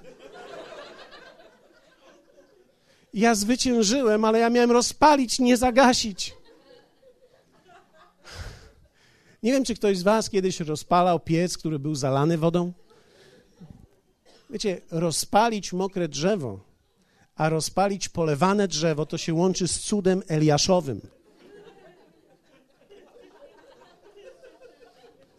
[3.15, 6.35] Ja zwyciężyłem, ale ja miałem rozpalić, nie zagasić.
[9.43, 12.73] Nie wiem, czy ktoś z Was kiedyś rozpalał piec, który był zalany wodą.
[14.51, 16.61] Wiecie, rozpalić mokre drzewo,
[17.37, 21.01] a rozpalić polewane drzewo to się łączy z cudem Eliaszowym.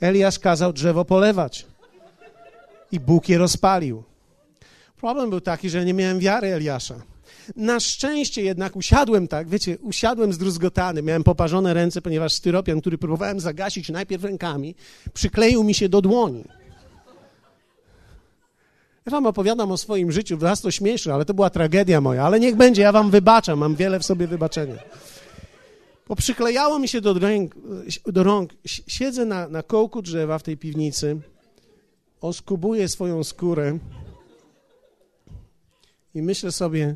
[0.02, 1.66] Eliasz kazał drzewo polewać
[2.92, 4.04] i Bóg je rozpalił.
[4.98, 7.13] Problem był taki, że nie miałem wiary Eliasza.
[7.56, 13.40] Na szczęście jednak usiadłem tak, wiecie, usiadłem zdruzgotany, miałem poparzone ręce, ponieważ styropian, który próbowałem
[13.40, 14.76] zagasić najpierw rękami,
[15.14, 16.44] przykleił mi się do dłoni.
[19.06, 22.40] Ja wam opowiadam o swoim życiu, was to śmieszy, ale to była tragedia moja, ale
[22.40, 24.76] niech będzie, ja wam wybaczam, mam wiele w sobie wybaczenia.
[26.08, 27.56] Bo przyklejało mi się do rąk,
[28.06, 28.52] do rąk.
[28.66, 31.22] siedzę na, na kołku drzewa w tej piwnicy,
[32.22, 33.80] oskubuję swoją skórę
[36.16, 36.96] i myślę sobie,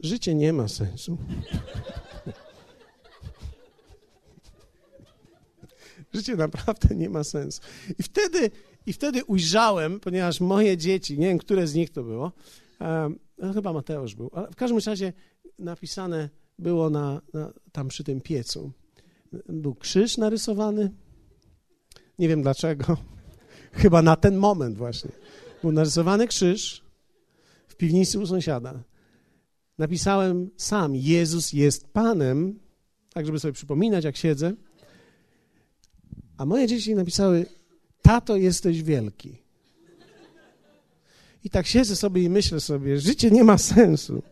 [0.00, 1.18] życie nie ma sensu.
[6.14, 7.60] Życie naprawdę nie ma sensu.
[7.98, 8.50] I wtedy,
[8.86, 12.32] I wtedy ujrzałem, ponieważ moje dzieci, nie wiem, które z nich to było,
[12.80, 13.18] um,
[13.54, 15.12] chyba Mateusz był, ale w każdym razie
[15.58, 16.28] napisane
[16.58, 18.72] było na, na, tam przy tym piecu.
[19.48, 20.90] Był krzyż narysowany.
[22.18, 22.96] Nie wiem dlaczego.
[23.72, 25.10] Chyba na ten moment właśnie.
[25.62, 26.82] Był narysowany krzyż
[27.68, 28.82] w piwnicy u sąsiada.
[29.78, 32.58] Napisałem sam: Jezus jest Panem,
[33.12, 34.54] tak żeby sobie przypominać, jak siedzę.
[36.36, 37.46] A moje dzieci napisały:
[38.02, 39.42] Tato, jesteś wielki.
[41.44, 44.22] I tak siedzę sobie i myślę sobie: Życie nie ma sensu.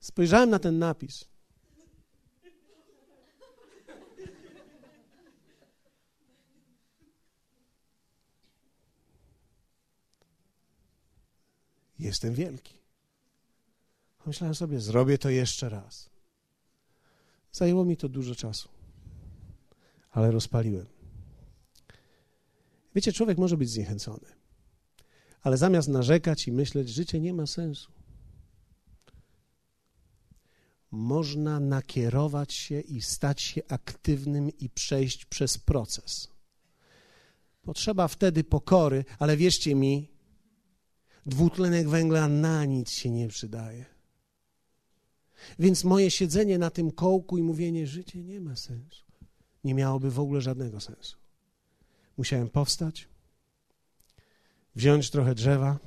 [0.00, 1.24] Spojrzałem na ten napis.
[11.98, 12.81] Jestem wielki.
[14.26, 16.10] Myślałem sobie, zrobię to jeszcze raz.
[17.52, 18.68] Zajęło mi to dużo czasu,
[20.10, 20.86] ale rozpaliłem.
[22.94, 24.26] Wiecie, człowiek może być zniechęcony,
[25.42, 27.92] ale zamiast narzekać i myśleć, życie nie ma sensu,
[30.90, 36.28] można nakierować się i stać się aktywnym i przejść przez proces.
[37.62, 40.08] Potrzeba wtedy pokory, ale wierzcie mi,
[41.26, 43.91] dwutlenek węgla na nic się nie przydaje.
[45.58, 49.04] Więc moje siedzenie na tym kołku i mówienie, życie nie ma sensu,
[49.64, 51.16] nie miałoby w ogóle żadnego sensu.
[52.16, 53.08] Musiałem powstać,
[54.76, 55.78] wziąć trochę drzewa,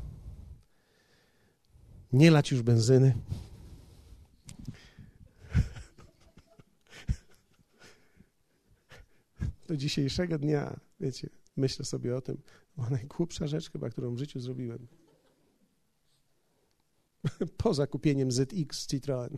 [2.13, 3.15] nie lać już benzyny.
[9.67, 12.37] Do dzisiejszego dnia, wiecie, myślę sobie o tym,
[12.75, 14.87] była najgłupsza rzecz chyba, którą w życiu zrobiłem.
[17.57, 19.37] Poza kupieniem ZX Citroen.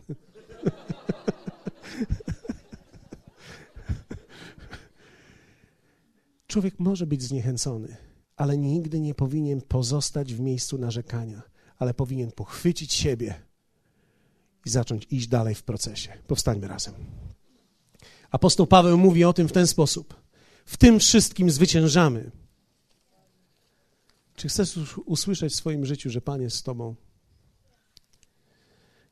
[6.46, 7.96] Człowiek może być zniechęcony,
[8.36, 11.42] ale nigdy nie powinien pozostać w miejscu narzekania,
[11.78, 13.34] ale powinien pochwycić siebie
[14.66, 16.12] i zacząć iść dalej w procesie.
[16.26, 16.94] Powstańmy razem.
[18.30, 20.14] Apostoł Paweł mówi o tym w ten sposób.
[20.64, 22.30] W tym wszystkim zwyciężamy.
[24.34, 26.94] Czy chcesz usłyszeć w swoim życiu, że Pan jest z Tobą?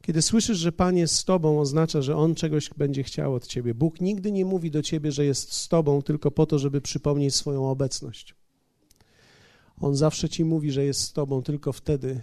[0.06, 3.74] Kiedy słyszysz, że Pan jest z Tobą, oznacza, że On czegoś będzie chciał od Ciebie.
[3.74, 7.34] Bóg nigdy nie mówi do Ciebie, że jest z Tobą tylko po to, żeby przypomnieć
[7.34, 8.34] swoją obecność.
[9.80, 12.20] On zawsze Ci mówi, że jest z Tobą tylko wtedy,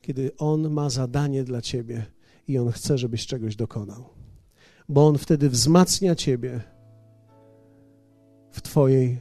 [0.00, 2.06] kiedy On ma zadanie dla Ciebie
[2.48, 4.04] i On chce, żebyś czegoś dokonał.
[4.88, 6.60] Bo On wtedy wzmacnia Ciebie
[8.50, 9.20] w Twojej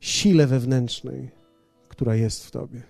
[0.00, 1.30] sile wewnętrznej,
[1.88, 2.82] która jest w Tobie.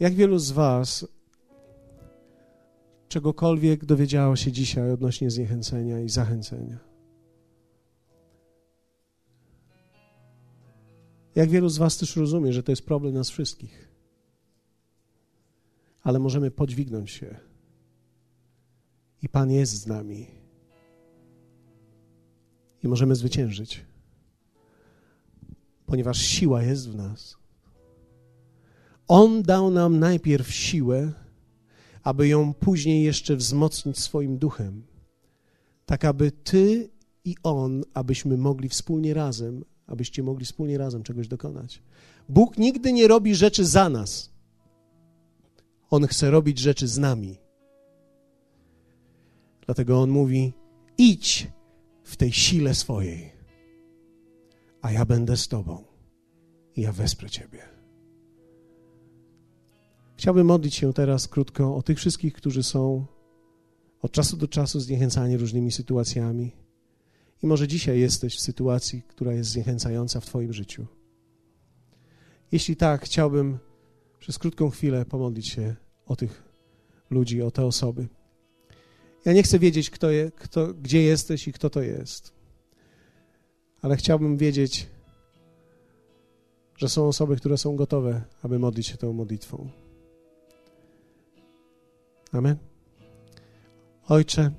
[0.00, 1.17] Jak wielu z Was
[3.08, 6.78] czegokolwiek dowiedziało się dzisiaj odnośnie zniechęcenia i zachęcenia.
[11.34, 13.88] Jak wielu z Was też rozumie, że to jest problem nas wszystkich,
[16.02, 17.36] ale możemy podźwignąć się
[19.22, 20.26] i Pan jest z nami
[22.82, 23.84] i możemy zwyciężyć,
[25.86, 27.36] ponieważ siła jest w nas.
[29.08, 31.12] On dał nam najpierw siłę,
[32.08, 34.82] aby ją później jeszcze wzmocnić swoim duchem,
[35.86, 36.90] tak aby Ty
[37.24, 41.82] i On, abyśmy mogli wspólnie razem, abyście mogli wspólnie razem czegoś dokonać.
[42.28, 44.32] Bóg nigdy nie robi rzeczy za nas.
[45.90, 47.38] On chce robić rzeczy z nami.
[49.66, 50.52] Dlatego On mówi:
[50.98, 51.46] idź
[52.02, 53.32] w tej sile swojej,
[54.82, 55.84] a ja będę z Tobą
[56.76, 57.77] i ja wesprę Ciebie.
[60.18, 63.06] Chciałbym modlić się teraz krótko o tych wszystkich, którzy są
[64.02, 66.52] od czasu do czasu zniechęcani różnymi sytuacjami.
[67.42, 70.86] I może dzisiaj jesteś w sytuacji, która jest zniechęcająca w Twoim życiu.
[72.52, 73.58] Jeśli tak, chciałbym
[74.18, 76.42] przez krótką chwilę pomodlić się o tych
[77.10, 78.08] ludzi, o te osoby.
[79.24, 82.32] Ja nie chcę wiedzieć, kto je, kto, gdzie jesteś i kto to jest,
[83.82, 84.86] ale chciałbym wiedzieć,
[86.76, 89.87] że są osoby, które są gotowe, aby modlić się tą modlitwą.
[92.32, 92.56] Amen.
[94.08, 94.50] Ojcze,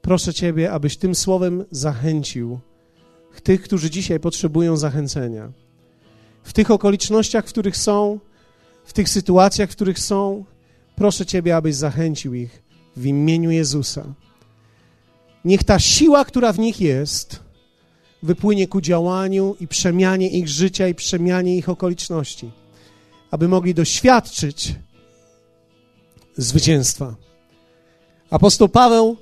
[0.00, 2.60] proszę Ciebie, abyś tym słowem zachęcił
[3.42, 5.52] tych, którzy dzisiaj potrzebują zachęcenia.
[6.42, 8.20] W tych okolicznościach, w których są,
[8.84, 10.44] w tych sytuacjach, w których są,
[10.96, 12.62] proszę Ciebie, abyś zachęcił ich
[12.96, 14.14] w imieniu Jezusa.
[15.44, 17.40] Niech ta siła, która w nich jest,
[18.22, 22.50] wypłynie ku działaniu i przemianie ich życia i przemianie ich okoliczności,
[23.30, 24.74] aby mogli doświadczyć
[26.36, 27.14] zwycięstwa.
[28.30, 29.16] Apostoł Paweł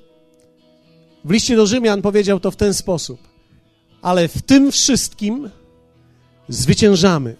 [1.24, 3.20] w liście do Rzymian powiedział to w ten sposób:
[4.02, 5.50] Ale w tym wszystkim
[6.48, 7.36] zwyciężamy.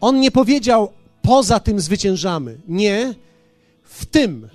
[0.00, 0.92] On nie powiedział,
[1.22, 2.58] poza tym zwyciężamy.
[2.68, 3.14] Nie,
[3.82, 4.48] w tym,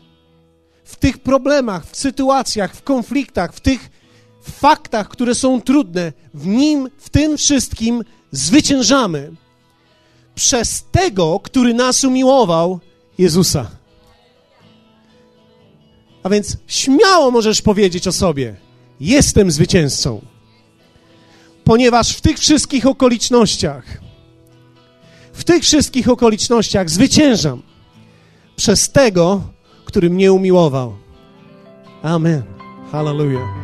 [0.84, 3.90] w tych problemach, w sytuacjach, w konfliktach, w tych
[4.42, 9.32] faktach, które są trudne, w nim, w tym wszystkim zwyciężamy.
[10.36, 12.80] Przez tego, który nas umiłował,
[13.18, 13.72] Jezusa.
[16.24, 18.56] A więc śmiało możesz powiedzieć o sobie:
[19.00, 20.22] Jestem zwycięzcą.
[21.64, 23.86] Ponieważ w tych wszystkich okolicznościach,
[25.34, 27.62] w tych wszystkich okolicznościach zwyciężam
[28.56, 29.42] przez tego,
[29.86, 30.96] który mnie umiłował.
[32.04, 32.44] Amen.
[32.92, 33.63] Hallelujah.